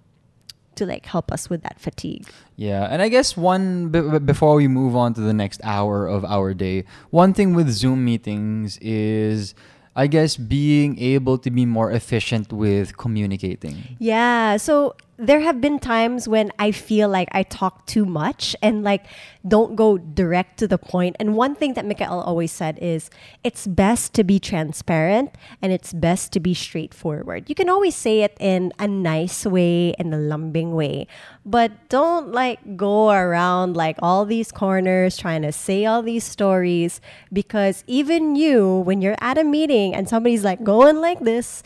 [0.75, 2.27] to like help us with that fatigue.
[2.57, 6.07] Yeah, and I guess one b- b- before we move on to the next hour
[6.07, 9.55] of our day, one thing with Zoom meetings is
[9.95, 13.97] I guess being able to be more efficient with communicating.
[13.99, 14.59] Yeah.
[14.59, 19.07] So there have been times when I feel like I talk too much and like
[19.49, 21.17] don't go direct to the point.
[21.19, 23.09] And one thing that Mikael always said is
[23.43, 27.49] it's best to be transparent and it's best to be straightforward.
[27.49, 31.07] You can always say it in a nice way and a lumbing way,
[31.45, 37.01] but don't like go around like all these corners trying to say all these stories
[37.33, 41.63] because even you, when you're at a meeting and somebody's like going like this,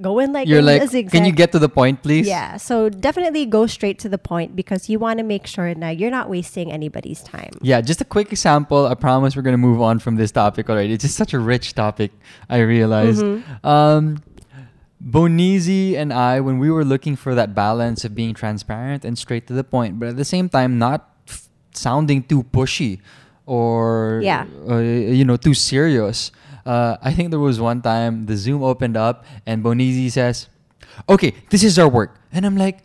[0.00, 2.26] going like You're like, can you get to the point, please?
[2.26, 5.98] yeah, so definitely go straight to the point because you want to make sure that
[5.98, 7.50] you're not wasting anybody's time.
[7.62, 8.86] Yeah, just a quick example.
[8.86, 10.92] I promise we're gonna move on from this topic already.
[10.92, 12.12] It's just such a rich topic.
[12.48, 13.22] I realized.
[13.22, 13.66] Mm-hmm.
[13.66, 14.22] Um,
[15.02, 19.46] Bonizi and I, when we were looking for that balance of being transparent and straight
[19.48, 23.00] to the point, but at the same time not f- sounding too pushy
[23.44, 24.46] or Yeah.
[24.68, 26.30] uh, you know too serious.
[26.64, 30.48] Uh, I think there was one time the Zoom opened up and Bonizi says,
[31.08, 32.78] "Okay, this is our work," and I'm like,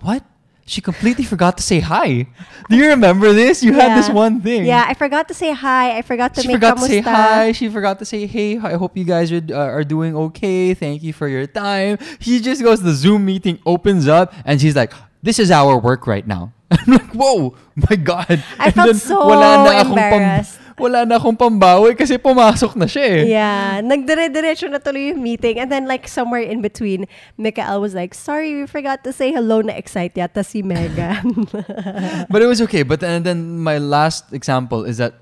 [0.00, 0.24] "What?"
[0.68, 2.28] She completely forgot to say hi.
[2.68, 3.62] Do you remember this?
[3.64, 4.66] You had this one thing.
[4.66, 5.96] Yeah, I forgot to say hi.
[5.96, 7.52] I forgot to she make forgot to say hi.
[7.52, 10.74] She forgot to say, "Hey, I hope you guys are, uh, are doing okay.
[10.74, 12.82] Thank you for your time." She just goes.
[12.82, 16.92] The Zoom meeting opens up, and she's like, "This is our work right now." I'm
[17.00, 17.56] like, "Whoa,
[17.88, 20.60] my God!" I And felt so embarrassed.
[20.80, 23.22] Wala na akong pambawi kasi pumasok na siya eh.
[23.34, 25.58] Yeah, nagdire-diretso na tuloy yung meeting.
[25.58, 29.60] And then like somewhere in between, Mikael was like, sorry, we forgot to say hello
[29.60, 31.46] na excite yata si Megan.
[32.30, 32.82] but it was okay.
[32.82, 35.14] But then, then my last example is that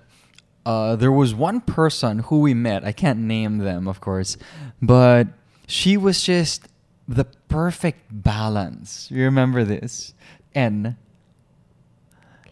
[0.66, 2.84] uh, there was one person who we met.
[2.84, 4.36] I can't name them, of course,
[4.82, 5.28] but
[5.66, 6.68] she was just
[7.08, 9.08] the perfect balance.
[9.10, 10.12] You remember this?
[10.54, 10.96] N.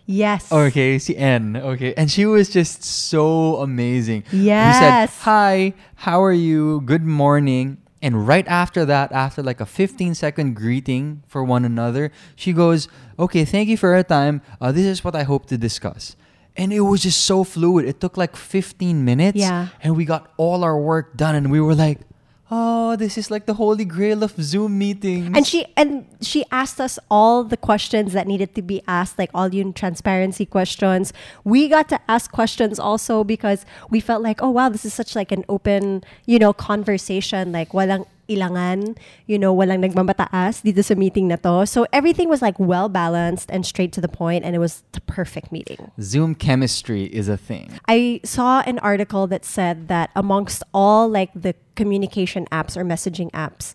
[0.06, 0.50] yes.
[0.52, 1.56] Okay, si N.
[1.56, 4.24] Okay, and she was just so amazing.
[4.32, 4.78] We Yes.
[4.78, 5.74] said, "Hi,
[6.06, 6.82] how are you?
[6.84, 12.10] Good morning." And right after that, after like a 15 second greeting for one another,
[12.36, 12.86] she goes,
[13.18, 14.42] "Okay, thank you for your time.
[14.60, 16.16] Uh, this is what I hope to discuss."
[16.56, 17.84] And it was just so fluid.
[17.88, 19.68] It took like 15 minutes, Yeah.
[19.82, 22.00] and we got all our work done, and we were like,
[22.50, 26.80] "Oh, this is like the holy grail of Zoom meetings." And she and she asked
[26.80, 31.12] us all the questions that needed to be asked, like all the transparency questions.
[31.42, 35.16] We got to ask questions also because we felt like, oh wow, this is such
[35.16, 37.52] like an open, you know, conversation.
[37.52, 41.66] Like walang ilangan, you know, walang nagmamataas dito sa meeting na to.
[41.66, 45.00] So everything was like well balanced and straight to the point, and it was the
[45.02, 45.90] perfect meeting.
[46.00, 47.78] Zoom chemistry is a thing.
[47.88, 53.30] I saw an article that said that amongst all like the communication apps or messaging
[53.32, 53.74] apps,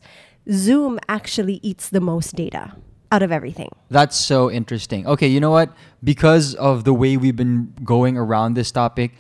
[0.52, 2.74] Zoom actually eats the most data
[3.12, 3.70] out of everything.
[3.90, 5.08] That's so interesting.
[5.08, 5.74] Okay, you know what?
[6.04, 9.14] Because of the way we've been going around this topic,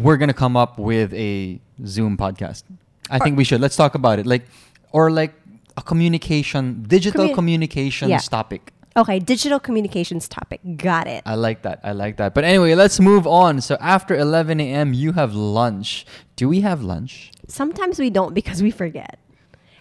[0.00, 2.62] we're gonna come up with a Zoom podcast.
[3.10, 3.60] I think we should.
[3.60, 4.26] Let's talk about it.
[4.26, 4.46] Like,
[4.92, 5.34] or like
[5.76, 8.18] a communication, digital Commu- communications Yeah.
[8.18, 8.72] topic.
[8.96, 10.60] Okay, digital communications topic.
[10.76, 11.22] Got it.
[11.26, 11.80] I like that.
[11.84, 12.32] I like that.
[12.32, 13.60] But anyway, let's move on.
[13.60, 16.06] So after 11 a.m., you have lunch.
[16.36, 17.30] Do we have lunch?
[17.46, 19.18] Sometimes we don't because we forget.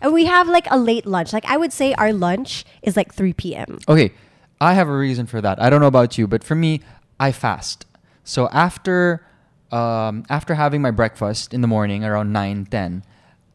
[0.01, 1.31] And we have like a late lunch.
[1.31, 3.79] Like I would say our lunch is like 3 p.m.
[3.87, 4.11] Okay,
[4.59, 5.61] I have a reason for that.
[5.61, 6.81] I don't know about you, but for me,
[7.17, 7.85] I fast.
[8.25, 9.25] So after
[9.71, 13.03] um, after having my breakfast in the morning around 9, 10,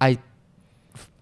[0.00, 0.18] I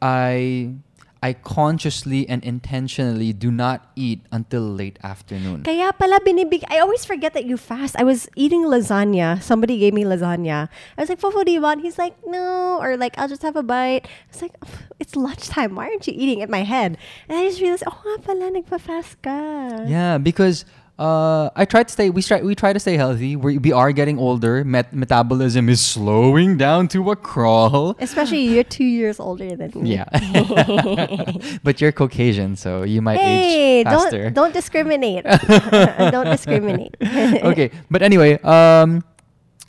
[0.01, 0.75] I
[1.19, 5.67] I consciously and intentionally do not eat until late afternoon.
[5.67, 7.99] Kaya pala binibig I always forget that you fast.
[7.99, 9.43] I was eating lasagna.
[9.43, 10.71] Somebody gave me lasagna.
[10.95, 11.83] I was like, Fofo, do you want?
[11.83, 12.79] He's like, no.
[12.79, 14.07] Or like, I'll just have a bite.
[14.07, 15.75] I was like, oh, it's lunchtime.
[15.75, 16.97] Why aren't you eating in my head?
[17.29, 19.91] And I just realized, oh nga pala, nagpa-fast ka.
[19.91, 20.64] Yeah, because
[20.99, 22.11] uh, I try to stay.
[22.11, 22.43] We try.
[22.43, 23.37] We try to stay healthy.
[23.37, 24.65] We, we are getting older.
[24.65, 27.95] Met- metabolism is slowing down to a crawl.
[28.01, 29.95] Especially you're two years older than me.
[29.95, 30.11] Yeah,
[31.63, 34.31] but you're Caucasian, so you might Hey, age faster.
[34.31, 35.25] don't don't discriminate.
[35.25, 36.97] don't discriminate.
[37.01, 39.05] okay, but anyway, um,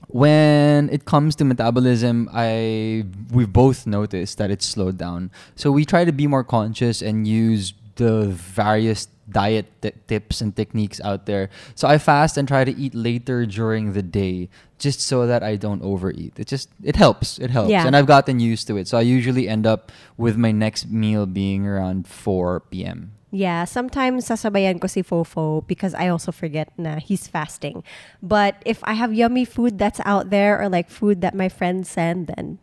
[0.07, 5.29] when it comes to metabolism, I we've both noticed that it's slowed down.
[5.55, 10.55] So we try to be more conscious and use the various diet t- tips and
[10.55, 11.51] techniques out there.
[11.75, 15.59] So I fast and try to eat later during the day just so that I
[15.59, 16.39] don't overeat.
[16.39, 17.37] It just it helps.
[17.37, 17.69] It helps.
[17.69, 17.85] Yeah.
[17.85, 18.87] And I've gotten used to it.
[18.87, 23.11] So I usually end up with my next meal being around 4 p.m.
[23.29, 27.85] Yeah, sometimes sasabayan ko si Fofo because I also forget na he's fasting.
[28.23, 31.91] But if I have yummy food that's out there or like food that my friends
[31.91, 32.57] send, then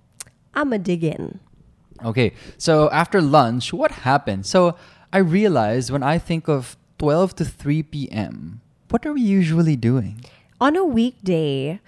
[0.59, 1.39] I'm a dig in.
[2.05, 4.45] Okay, so after lunch, what happened?
[4.45, 4.75] So
[5.17, 10.21] I realized when I think of 12 to 3 p.m., what are we usually doing?
[10.61, 11.81] On a weekday,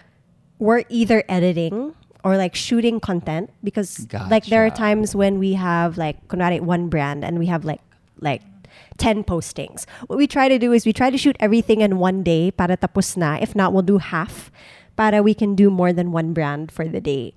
[0.58, 1.92] we're either editing
[2.24, 6.88] or like shooting content because like there are times when we have like kunwari one
[6.88, 7.84] brand and we have like
[8.24, 8.40] like
[8.96, 9.84] 10 postings.
[10.06, 12.80] What we try to do is we try to shoot everything in one day para
[12.80, 13.36] tapos na.
[13.36, 14.50] If not, we'll do half
[14.96, 17.34] para we can do more than one brand for the day.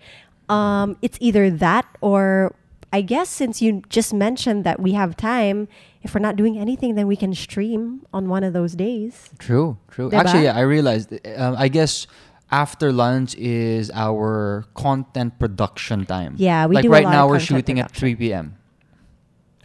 [0.48, 2.56] Um, it's either that or
[2.94, 5.68] I guess since you just mentioned that we have time,
[6.04, 9.30] if we're not doing anything, then we can stream on one of those days.
[9.40, 10.10] True, true.
[10.10, 10.20] Diba?
[10.20, 11.14] Actually, yeah, I realized.
[11.38, 12.06] Um, I guess
[12.52, 16.36] after lunch is our content production time.
[16.38, 18.58] Yeah, we like do a right now we're shooting at 3 p.m.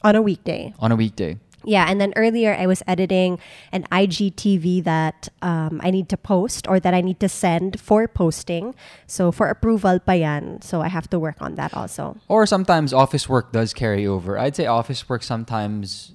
[0.03, 0.73] On a weekday.
[0.79, 1.39] on a weekday.
[1.67, 3.39] Yeah, and then earlier I was editing
[3.73, 8.07] an IGTV that um, I need to post or that I need to send for
[8.07, 8.75] posting.
[9.07, 10.63] So for approval pa yan.
[10.63, 12.17] So I have to work on that also.
[12.29, 14.39] Or sometimes office work does carry over.
[14.39, 16.15] I'd say office work sometimes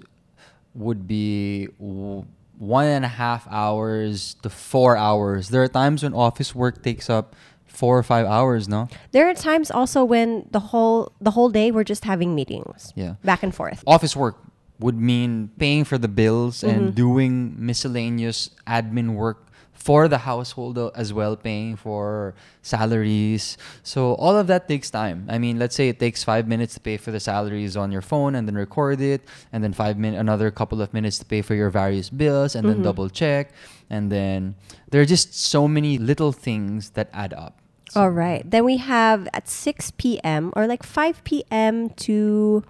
[0.74, 5.49] would be one and a half hours to four hours.
[5.49, 7.36] There are times when office work takes up
[7.68, 8.88] four or five hours, no?
[9.12, 12.93] There are times also when the whole the whole day we're just having meetings.
[12.95, 13.16] Yeah.
[13.24, 13.84] Back and forth.
[13.88, 14.38] Office work
[14.82, 16.70] would mean paying for the bills Mm-hmm.
[16.76, 23.58] and doing miscellaneous admin work for the household as well, paying for salaries.
[23.84, 25.26] So all of that takes time.
[25.28, 28.02] I mean, let's say it takes five minutes to pay for the salaries on your
[28.02, 29.22] phone and then record it,
[29.52, 32.62] and then five min another couple of minutes to pay for your various bills and
[32.66, 32.74] Mm-hmm.
[32.78, 33.54] then double check,
[33.90, 34.54] and then
[34.92, 37.58] there are just so many little things that add up.
[37.90, 38.46] So- All right.
[38.46, 40.54] Then we have at 6 p.m.
[40.56, 41.90] or like 5 p.m.
[42.08, 42.64] to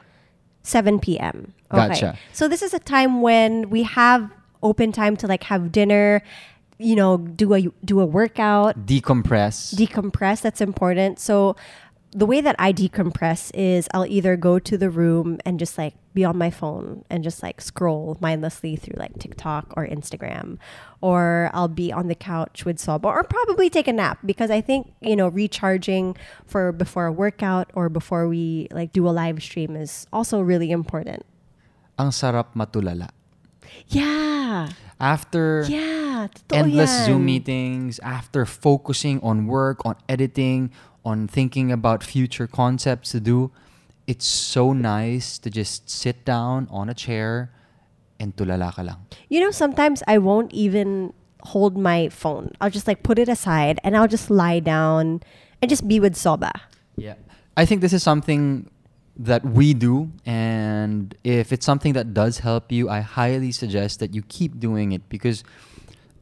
[0.64, 1.54] 7 p.m.
[1.72, 2.18] Gotcha.
[2.34, 4.30] So this is a time when we have
[4.64, 6.22] open time to like have dinner,
[6.78, 9.74] you know, do a do a workout, Decompress.
[9.76, 10.42] decompress.
[10.42, 11.20] That's important.
[11.20, 11.56] So
[12.12, 15.96] the way that I decompress is I'll either go to the room and just like
[16.14, 20.58] be on my phone and just like scroll mindlessly through like TikTok or Instagram,
[21.02, 24.62] or I'll be on the couch with Soba, or probably take a nap because I
[24.62, 29.42] think you know recharging for before a workout or before we like do a live
[29.42, 31.26] stream is also really important.
[32.00, 33.10] Ang sarap matulala.
[33.88, 34.68] Yeah,
[35.02, 37.06] After yeah, endless yan.
[37.06, 40.70] Zoom meetings, after focusing on work, on editing,
[41.04, 43.50] on thinking about future concepts to do,
[44.08, 47.52] it's so nice to just sit down on a chair
[48.20, 48.98] and tulala ka lang.
[49.30, 52.52] You know, sometimes I won't even hold my phone.
[52.62, 55.22] I'll just like put it aside and I'll just lie down
[55.62, 56.52] and just be with Soba.
[56.98, 57.16] Yeah.
[57.58, 58.70] I think this is something
[59.18, 64.16] that we do and if it's something that does help you, I highly suggest that
[64.16, 65.44] you keep doing it because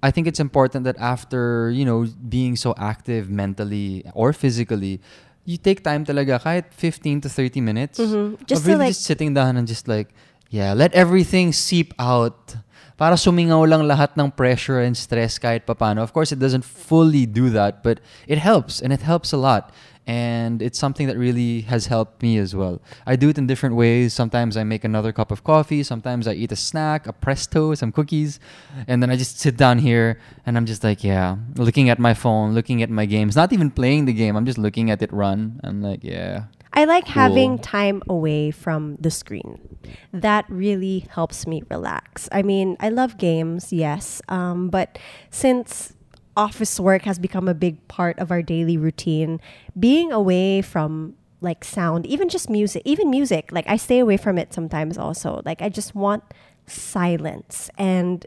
[0.01, 5.01] I think it's important that after, you know, being so active mentally or physically,
[5.49, 8.37] you take time talaga kahit 15 to 30 minutes Mhm.
[8.37, 10.13] of Just to, really like- just sitting down and just like,
[10.53, 12.61] yeah, let everything seep out.
[12.99, 16.03] Para sumingaw lang lahat ng pressure and stress kahit papano.
[16.03, 17.97] Of course, it doesn't fully do that, but
[18.27, 19.71] it helps and it helps a lot.
[20.07, 22.81] And it's something that really has helped me as well.
[23.05, 24.11] I do it in different ways.
[24.11, 25.83] Sometimes I make another cup of coffee.
[25.83, 28.39] Sometimes I eat a snack, a presto, some cookies.
[28.87, 32.15] And then I just sit down here and I'm just like, yeah, looking at my
[32.15, 34.35] phone, looking at my games, not even playing the game.
[34.35, 35.59] I'm just looking at it run.
[35.63, 36.45] I'm like, yeah.
[36.73, 39.77] I like having time away from the screen.
[40.13, 42.29] That really helps me relax.
[42.31, 44.99] I mean, I love games, yes, um, but
[45.31, 45.93] since
[46.35, 49.39] office work has become a big part of our daily routine,
[49.77, 54.37] being away from like sound, even just music, even music, like I stay away from
[54.37, 55.41] it sometimes also.
[55.45, 56.23] Like I just want
[56.67, 58.25] silence and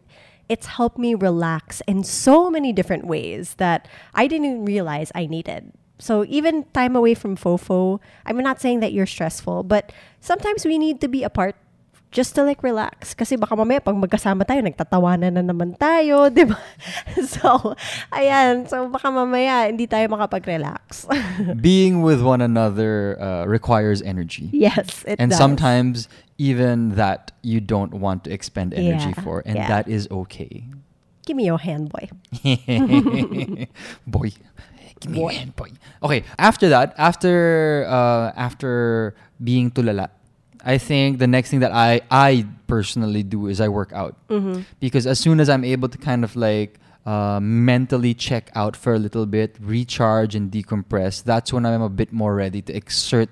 [0.49, 5.27] it's helped me relax in so many different ways that I didn't even realize I
[5.27, 5.73] needed.
[5.99, 10.77] So even time away from Fofo, I'm not saying that you're stressful, but sometimes we
[10.77, 11.55] need to be apart
[12.13, 13.17] just to like relax.
[13.17, 16.61] Kasi baka mamaya pag magkasama tayo, nagtatawanan na naman tayo, di ba?
[17.25, 17.73] So,
[18.13, 18.69] ayan.
[18.69, 21.09] So baka mamaya hindi tayo makapag-relax.
[21.65, 24.53] Being with one another uh, requires energy.
[24.53, 25.41] yes, it and does.
[25.41, 26.07] sometimes
[26.37, 29.69] even that you don't want to expend energy Yeah, for and yeah.
[29.73, 30.69] that is okay
[31.25, 32.11] Give me your hand, boy.
[34.07, 34.31] boy
[35.01, 35.71] give me your hand boy
[36.03, 40.11] okay after that after uh, after being tulala
[40.65, 44.63] I think the next thing that I I personally do is I work out Mm-hmm.
[44.81, 48.95] because as soon as I'm able to kind of like uh, mentally check out for
[48.95, 53.29] a little bit, recharge and decompress, that's when I'm a bit more ready to exert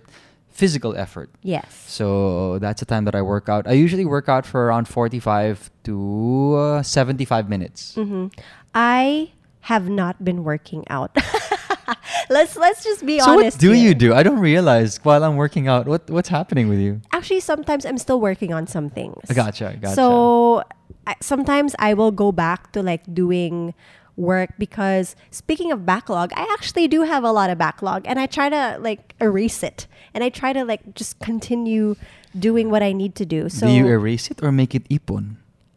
[0.51, 1.31] physical effort.
[1.43, 1.71] Yes.
[1.87, 3.67] So that's the time that I work out.
[3.67, 7.95] I usually work out for around 45 to uh, 75 minutes.
[7.95, 8.27] hmm
[8.75, 9.31] I
[9.71, 11.17] have not been working out.
[12.31, 13.57] let's let's just be So honest.
[13.57, 13.89] what do here.
[13.89, 14.15] you do?
[14.15, 15.87] I don't realize while I'm working out.
[15.87, 17.01] What what's happening with you?
[17.13, 19.17] Actually, sometimes I'm still working on some things.
[19.33, 19.95] Gotcha, gotcha.
[19.95, 20.63] So
[21.07, 23.75] I, sometimes I will go back to like doing
[24.17, 28.27] work because speaking of backlog, I actually do have a lot of backlog and I
[28.27, 31.97] try to like erase it and I try to like just continue
[32.39, 33.49] doing what I need to do.
[33.49, 35.37] So Do you erase it or make it ipon?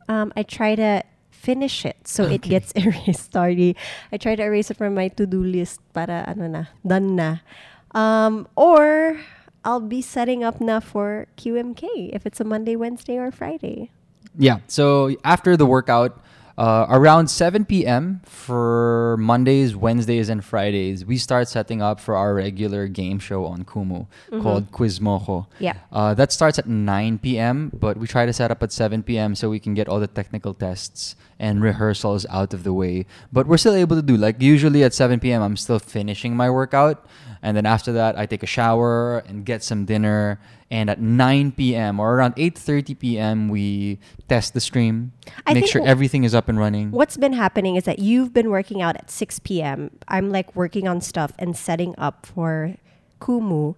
[0.10, 1.04] um, I try to
[1.44, 3.36] finish it so it gets erased.
[3.36, 3.76] Sorry,
[4.12, 7.44] I try to erase it from my to-do list para ano na, done na.
[7.92, 9.20] Um, or
[9.68, 13.92] I'll be setting up na for QMK if it's a Monday, Wednesday, or Friday.
[14.40, 14.64] Yeah.
[14.72, 16.18] So after the workout,
[16.58, 18.22] uh, around 7 p.m.
[18.26, 23.66] for Mondays, Wednesdays, and Fridays, we start setting up for our regular game show on
[23.66, 24.06] Kumu
[24.42, 25.48] called Quizmojo.
[25.60, 25.78] Yeah.
[25.92, 29.34] Uh, that starts at 9 p.m., but we try to set up at 7 p.m.
[29.34, 33.06] so we can get all the technical tests and rehearsals out of the way.
[33.32, 36.50] But we're still able to do, like, usually at 7 p.m., I'm still finishing my
[36.50, 37.06] workout.
[37.42, 40.40] And then after that, I take a shower and get some dinner.
[40.72, 42.00] And at 9 p.m.
[42.00, 45.12] or around 8:30 p.m., we test the stream,
[45.46, 46.92] I make sure everything is up and running.
[46.92, 49.92] What's been happening is that you've been working out at 6 p.m.
[50.08, 52.76] I'm like working on stuff and setting up for
[53.22, 53.76] Kumu.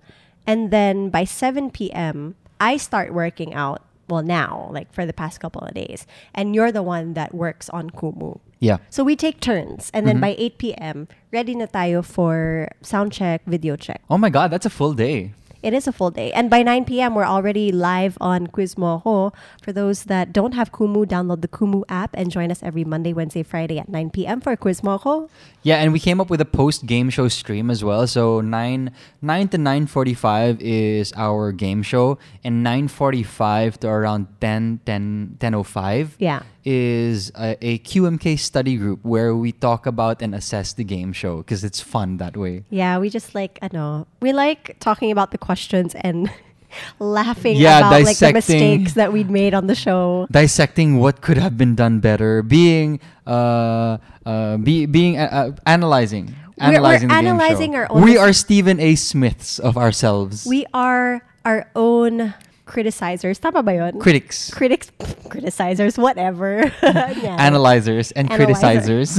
[0.48, 3.82] And then by 7 p.m., I start working out.
[4.08, 6.06] Well, now, like for the past couple of days.
[6.34, 8.40] And you're the one that works on Kumu.
[8.60, 8.78] Yeah.
[8.90, 9.90] So we take turns.
[9.94, 10.22] And then Mhm.
[10.22, 14.02] by 8 p.m., ready na tayo for sound check, video check.
[14.10, 15.34] Oh my God, that's a full day.
[15.62, 16.32] It is a full day.
[16.32, 19.34] And by 9 p.m., we're already live on Quiz Mojo.
[19.62, 23.14] For those that don't have Kumu, download the Kumu app and join us every Monday,
[23.14, 24.42] Wednesday, Friday at 9 p.m.
[24.42, 25.30] for Quiz Mojo.
[25.64, 28.06] Yeah, and we came up with a post game show stream as well.
[28.06, 28.92] So nine
[29.22, 34.28] nine to nine forty five is our game show, and nine forty five to around
[34.42, 36.44] 10, 10, 10.05 Yeah.
[36.66, 41.38] Is a, a QMK study group where we talk about and assess the game show
[41.38, 42.64] because it's fun that way.
[42.70, 46.30] Yeah, we just like, I know, we like talking about the questions and
[47.00, 50.28] laughing Yeah, about like the mistakes that we'd made on the show.
[50.32, 56.26] Dissecting what could have been done better, being uh, uh, be, being uh, uh, analyzing.
[56.58, 58.96] We're- we're Analyzing our own We are Stephen A.
[58.96, 60.46] Smiths of ourselves.
[60.46, 62.34] We are our own
[62.66, 63.40] criticizers.
[63.40, 64.00] Tama ba yun?
[64.00, 64.50] critics.
[64.54, 64.92] Critics,
[65.30, 66.72] criticizers, whatever.
[66.82, 67.38] Yeah.
[67.40, 69.06] analyzers and Analyzer.
[69.06, 69.10] criticizers.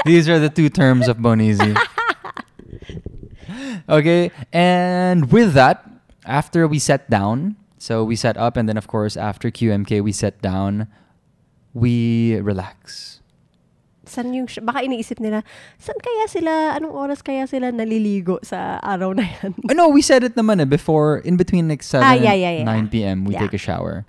[0.04, 1.76] These are the two terms of Bonizi.
[3.88, 5.84] okay, and with that,
[6.24, 10.12] after we sat down, so we set up, and then of course after QMK we
[10.12, 10.88] sat down,
[11.74, 13.17] we relax.
[14.08, 15.44] San yung, baka iniisip nila,
[15.78, 19.52] saan kaya sila, anong oras kaya sila naliligo sa araw na yan?
[19.70, 22.50] Oh, no, we said it naman eh, before, in between like 7 Ah, yeah, yeah,
[22.58, 22.64] yeah.
[22.64, 23.24] 9 p.m.
[23.28, 23.44] we Yeah.
[23.44, 24.08] take a shower.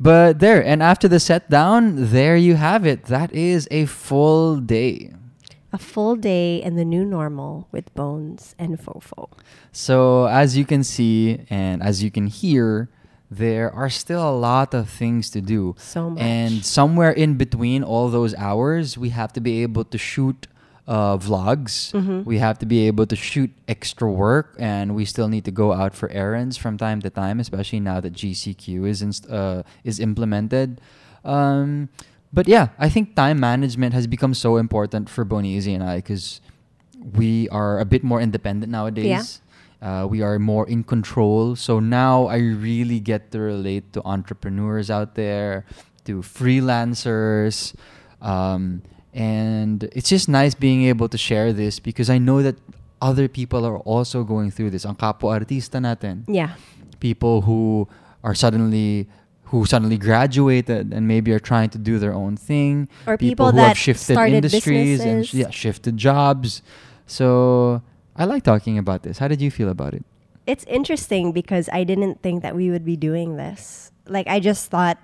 [0.00, 3.06] But there, and after the set down, there you have it.
[3.06, 5.12] That is a full day.
[5.72, 9.30] A full day in the new normal with Bones and Fofo.
[9.70, 12.90] So, as you can see and as you can hear,
[13.32, 15.74] there are still a lot of things to do.
[15.78, 16.20] So much.
[16.22, 20.46] And somewhere in between all those hours, we have to be able to shoot
[20.88, 21.92] uh, vlogs.
[21.94, 22.24] Mhm.
[22.26, 25.72] We have to be able to shoot extra work, and we still need to go
[25.72, 30.00] out for errands from time to time, especially now that GCQ is inst- uh, is
[30.00, 30.80] implemented.
[31.24, 31.88] Um,
[32.34, 36.40] but yeah, I think time management has become so important for Bonizi and I because
[36.98, 39.40] we are a bit more independent nowadays.
[39.82, 41.56] Uh, we are more in control.
[41.56, 45.66] So now I really get to relate to entrepreneurs out there,
[46.06, 47.74] to freelancers.
[48.20, 52.56] Um, and it's just nice being able to share this because I know that
[53.02, 54.86] other people are also going through this.
[54.86, 56.54] Ang kapwa artista natin Yeah.
[57.00, 57.88] people who
[58.22, 59.08] are suddenly
[59.50, 63.58] who suddenly graduated and maybe are trying to do their own thing Or people who
[63.60, 65.34] that have shifted started industries and businesses.
[65.34, 66.62] yeah shifted jobs
[67.04, 67.82] so
[68.16, 70.04] i like talking about this how did you feel about it
[70.42, 73.92] It's interesting because I didn't think that we would be doing this.
[74.08, 74.98] Like, I just thought,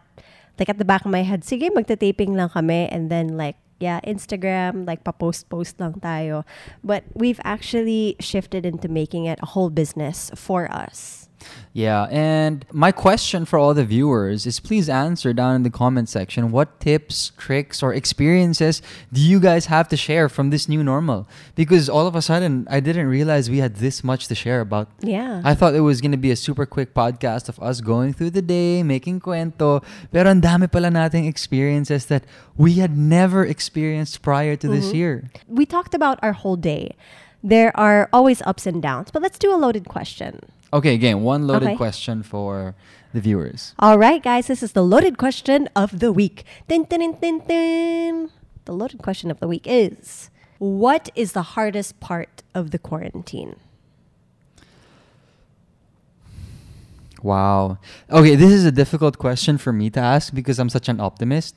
[0.59, 2.91] like, at the back of my head, sige, magta-taping lang kami.
[2.91, 6.43] And then, like, yeah, Instagram, like, pa-post-post lang tayo.
[6.83, 11.28] But we've actually shifted into making it a whole business for us.
[11.73, 16.09] Yeah and my question for all the viewers is please answer down in the comment
[16.09, 18.83] section what tips tricks or experiences
[19.13, 22.67] do you guys have to share from this new normal because all of a sudden
[22.71, 25.41] i didn't realize we had this much to share about Yeah.
[25.45, 28.43] I thought it was gonna be a super quick podcast of us going through the
[28.43, 29.83] day, making cuento,
[30.13, 32.25] Pero ang dami pala nating experiences that
[32.57, 34.95] we had never experienced prior to this Mhm.
[34.95, 35.15] year.
[35.49, 36.93] we talked about our whole day.
[37.43, 40.41] There are always ups and downs, but let's do a loaded question.
[40.73, 41.77] Okay, again, one loaded Okay.
[41.77, 42.75] question for
[43.15, 43.75] the viewers.
[43.79, 46.45] All right, guys, this is the loaded question of the week.
[46.69, 48.31] Dun, dun, dun, dun, dun.
[48.67, 53.57] The loaded question of the week is What is the hardest part of the quarantine?
[57.23, 57.79] Wow.
[58.11, 61.55] Okay, this is a difficult question for me to ask because I'm such an optimist.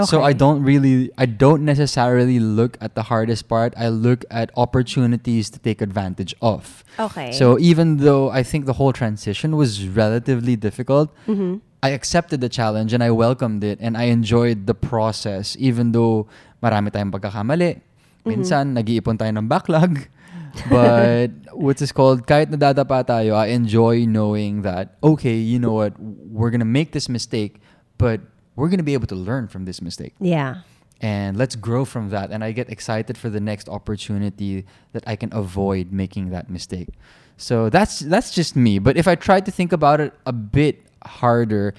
[0.00, 3.74] So I don't really, I don't necessarily look at the hardest part.
[3.76, 6.82] I look at opportunities to take advantage of.
[6.98, 7.32] Okay.
[7.32, 11.60] So even though I think the whole transition was relatively difficult, Mhm.
[11.82, 16.30] I accepted the challenge and I welcomed it and I enjoyed the process even though
[16.62, 17.82] marami tayong pagkakamali.
[17.82, 18.28] Mm-hmm.
[18.30, 20.06] Minsan, nag-iipon tayo ng backlog.
[20.70, 25.72] But what is this called, kahit nadadapa tayo, I enjoy knowing that, okay, you know
[25.72, 27.58] what, we're gonna make this mistake,
[27.96, 28.20] but
[28.56, 30.14] we're gonna be able to learn from this mistake.
[30.20, 30.62] Yeah.
[31.00, 32.30] and let's grow from that.
[32.30, 36.88] And i get excited for the next opportunity that i can avoid making that mistake.
[37.36, 38.78] So that's that's just me.
[38.78, 41.74] But if i try to think about it a bit harder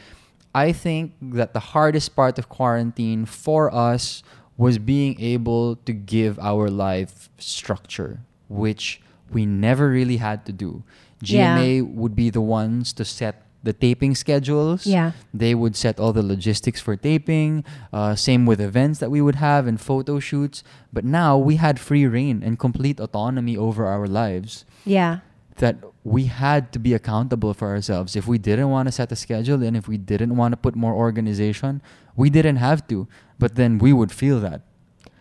[0.53, 4.21] i think that the hardest part of quarantine for us
[4.57, 8.19] was being able to give our life structure
[8.49, 8.99] which
[9.31, 10.83] we never really had to do.
[11.23, 11.57] Yeah.
[11.57, 15.11] gma would be the ones to set the taping schedules Yeah.
[15.33, 17.63] they would set all the logistics for taping.
[17.93, 20.63] Uh, same with events that we would have and photo shoots.
[20.91, 24.65] But now we had free reign and complete autonomy over our lives.
[24.85, 25.19] Yeah.
[25.63, 28.15] That we had to be accountable for ourselves.
[28.15, 30.75] If we didn't want to set a schedule and if we didn't want to put
[30.75, 31.81] more organization,
[32.17, 33.07] we didn't have to.
[33.39, 34.61] But then we would feel that.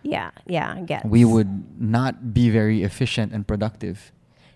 [0.03, 0.31] Yeah.
[0.45, 0.75] Yeah.
[0.77, 1.05] I get.
[1.05, 4.11] We would not be very efficient and productive.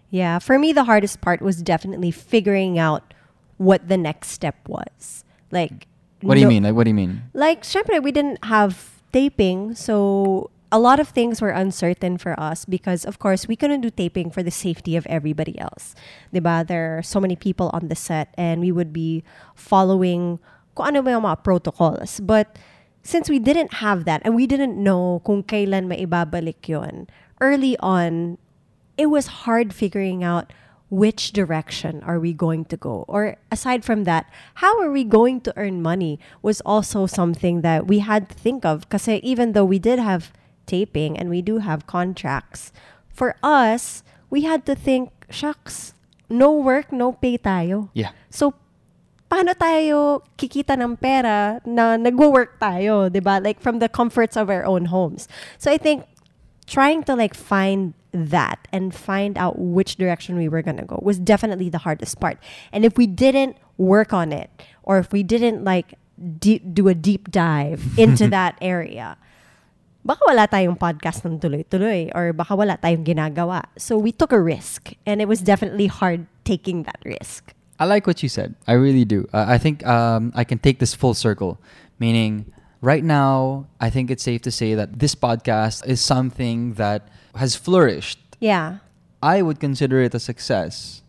[0.09, 3.13] Yeah, for me, the hardest part was definitely figuring out
[3.57, 5.23] what the next step was.
[5.51, 5.87] Like,
[6.21, 6.63] What do you no- mean?
[6.63, 7.21] Like, what do you mean?
[7.33, 12.65] Like, syempre, we didn't have taping, so a lot of things were uncertain for us
[12.65, 15.95] because, of course, we couldn't do taping for the safety of everybody else.
[16.33, 16.65] Diba?
[16.65, 19.23] There are so many people on the set, and we would be
[19.55, 20.39] following
[20.75, 22.19] kung ano yung mga protocols.
[22.19, 22.57] But
[23.03, 27.07] since we didn't have that, and we didn't know kung kailan maibabalik yun,
[27.39, 28.37] early on,
[28.97, 30.51] it was hard figuring out
[30.89, 34.25] which direction are we going to go or aside from that
[34.63, 38.63] how are we going to earn money was also something that we had to think
[38.63, 40.31] of because eh, even though we did have
[40.65, 42.71] taping and we do have contracts
[43.11, 45.91] for us we had to think shucks
[46.29, 48.11] no work no pay tayo Yeah.
[48.31, 48.53] so
[49.27, 53.43] paano tayo kikita ng pera na nagwo-work tayo, 'di ba?
[53.43, 55.27] Like from the comforts of our own homes.
[55.59, 56.07] So I think
[56.63, 60.99] trying to like find that and find out which direction we were going to go
[61.01, 62.37] was definitely the hardest part.
[62.71, 64.49] And if we didn't work on it
[64.83, 65.93] or if we didn't like
[66.39, 69.17] de- do a deep dive into that area,
[70.05, 73.63] baka wala tayong podcast ng tuloy-tuloy or baka wala tayong ginagawa.
[73.77, 77.53] So we took a risk and it was definitely hard taking that risk.
[77.79, 78.55] I like what you said.
[78.65, 79.27] I really do.
[79.33, 81.59] Uh, I think um, I can take this full circle,
[81.99, 82.51] meaning
[82.81, 87.07] right now, I think it's safe to say that this podcast is something that
[87.37, 88.19] has flourished.
[88.39, 88.77] Yeah.
[89.21, 91.01] I would consider it a success.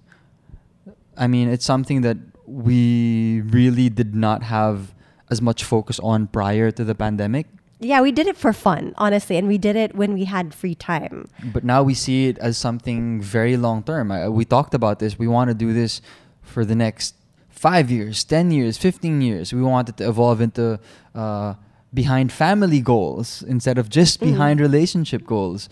[1.17, 2.17] I mean, it's something that
[2.47, 4.95] we really did not have
[5.31, 7.47] as much focus on prior to the pandemic.
[7.81, 10.75] Yeah, we did it for fun, honestly, and we did it when we had free
[10.75, 11.29] time.
[11.53, 14.09] But now we see it as something very long term.
[14.35, 15.19] We talked about this.
[15.19, 16.01] We want to do this
[16.43, 17.15] for the next
[17.51, 19.53] five years, 10 years, 15 years.
[19.53, 20.81] We want it to evolve into
[21.15, 21.55] uh,
[21.95, 24.31] behind family goals instead of just Mhm.
[24.33, 25.69] behind relationship goals.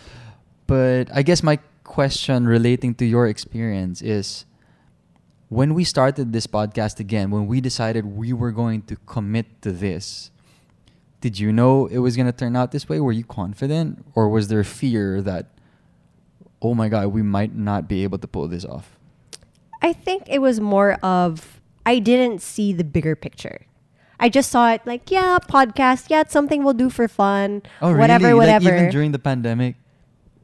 [0.66, 4.44] But I guess my question relating to your experience is
[5.48, 9.70] when we started this podcast again, when we decided we were going to commit to
[9.70, 10.30] this,
[11.20, 12.98] did you know it was going to turn out this way?
[13.00, 14.04] Were you confident?
[14.14, 15.46] Or was there fear that,
[16.60, 18.98] oh my God, we might not be able to pull this off?
[19.82, 23.66] I think it was more of I didn't see the bigger picture.
[24.18, 27.94] I just saw it like, yeah, podcast, yeah, it's something we'll do for fun, Oh,
[27.96, 28.38] whatever, really?
[28.38, 28.64] whatever.
[28.64, 29.76] Like even during the pandemic?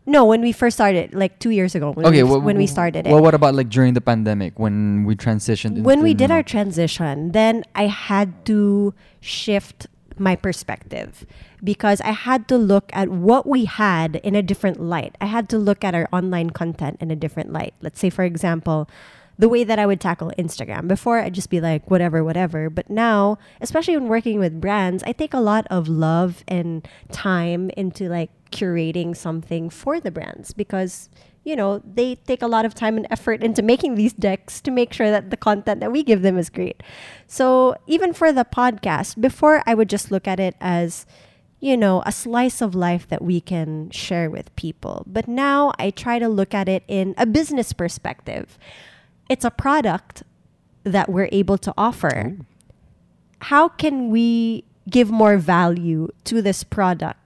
[0.05, 2.67] No, when we first started, like two years ago, when, okay, we, well, when we
[2.67, 3.11] started it.
[3.11, 5.83] Well, what about like during the pandemic when we transitioned?
[5.83, 9.87] when we did our transition, then I had to shift
[10.19, 11.25] my perspective
[11.63, 15.17] because I had to look at what we had in a different light.
[15.21, 17.75] I had to look at our online content in a different light.
[17.81, 18.91] Let's say, for example,
[19.39, 20.89] the way that I would tackle Instagram.
[20.89, 22.69] Before, I'd just be like, whatever, whatever.
[22.69, 27.71] But now, especially when working with brands, I take a lot of love and time
[27.71, 31.09] into like curating something for the brands because
[31.45, 34.71] you know, they take a lot of time and effort into making these decks to
[34.71, 36.83] make sure that the content that we give them is great.
[37.27, 41.05] So, even for the podcast, before I would just look at it as,
[41.59, 45.05] you know, a slice of life that we can share with people.
[45.07, 48.57] But now I try to look at it in a business perspective.
[49.29, 50.23] It's a product
[50.85, 52.11] that we're able to offer.
[52.11, 52.47] Mm.
[53.41, 57.19] How can we give more value to this product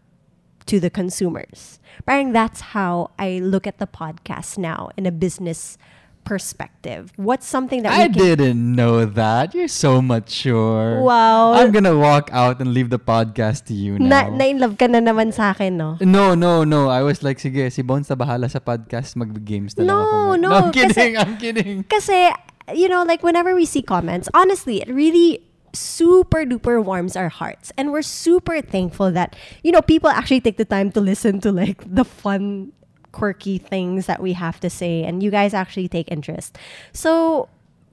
[0.67, 1.79] to the consumers?
[2.07, 5.79] Parang that's how I look at the podcast now in a business
[6.27, 7.15] perspective?
[7.17, 9.55] What's something that I didn't know that.
[9.55, 11.01] You're so mature.
[11.01, 11.55] Wow.
[11.55, 14.29] I'm gonna walk out and leave the podcast to you now.
[14.35, 15.97] na in love ka na naman sa akin, no?
[16.03, 16.91] no, no, no.
[16.91, 19.15] I was like, sige, si Bones na bahala sa podcast.
[19.15, 20.37] Mag-games na lang No, ako.
[20.43, 21.13] no, I'm kasi- kidding.
[21.17, 21.77] I'm kidding.
[21.87, 22.35] Kasi,
[22.75, 25.46] you know, like whenever we see comments, honestly, it really
[25.77, 27.73] super duper warms our hearts.
[27.77, 31.53] And we're super thankful that, you know, people actually take the time to listen to
[31.53, 32.73] like the fun,
[33.13, 35.05] quirky things that we have to say.
[35.05, 36.59] And you guys actually take interest.
[36.93, 37.49] So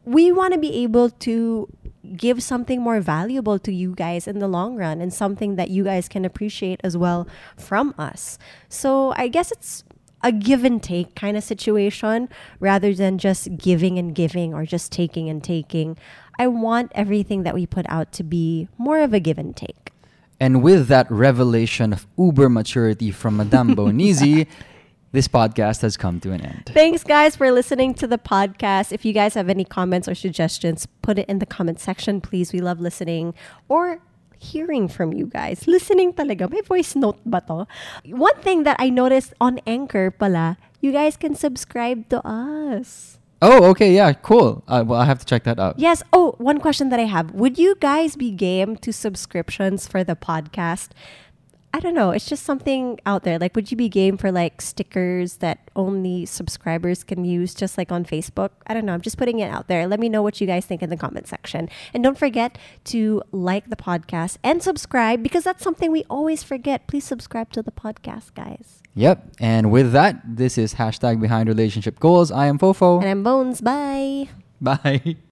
[0.06, 1.68] we want to be able to
[2.18, 5.86] give something more valuable to you guys in the long run and something that you
[5.86, 7.28] guys can appreciate as well
[7.58, 8.38] from us.
[8.68, 9.84] So I guess it's
[10.22, 12.30] a give and take kind of situation
[12.60, 15.98] rather than just giving and giving or just taking and taking.
[16.40, 19.92] I want everything that we put out to be more of a give and take.
[20.40, 24.48] And with that revelation of uber maturity from Madame Bonizi,
[25.12, 26.72] this podcast has come to an end.
[26.74, 28.92] Thanks, guys, for listening to the podcast.
[28.92, 32.52] If you guys have any comments or suggestions, put it in the comment section, please.
[32.52, 33.36] We love listening
[33.70, 34.02] or
[34.44, 35.68] hearing from you guys.
[35.68, 36.50] Listening talaga.
[36.52, 37.66] May voice note ba to?
[38.12, 43.20] One thing that I noticed on Anchor pala, you guys can subscribe to us.
[43.46, 44.64] Oh, okay, yeah, cool.
[44.70, 45.78] Uh, well, I have to check that out.
[45.78, 46.02] Yes.
[46.14, 47.32] Oh, one question that I have.
[47.32, 50.91] Would you guys be game to subscriptions for the podcast?
[51.76, 52.11] I don't know.
[52.11, 53.39] It's just something out there.
[53.39, 57.91] Like, would you be game for like stickers that only subscribers can use, just like
[57.91, 58.51] on Facebook?
[58.67, 58.93] I don't know.
[58.93, 59.88] I'm just putting it out there.
[59.88, 61.69] Let me know what you guys think in the comment section.
[61.91, 66.86] And don't forget to like the podcast and subscribe because that's something we always forget.
[66.86, 68.84] Please subscribe to the podcast, guys.
[68.93, 69.34] Yep.
[69.39, 72.32] And with that, this is hashtag behind relationship goals.
[72.32, 72.99] I am Fofo.
[72.99, 73.61] And I'm Bones.
[73.61, 74.30] Bye.
[74.61, 75.15] Bye.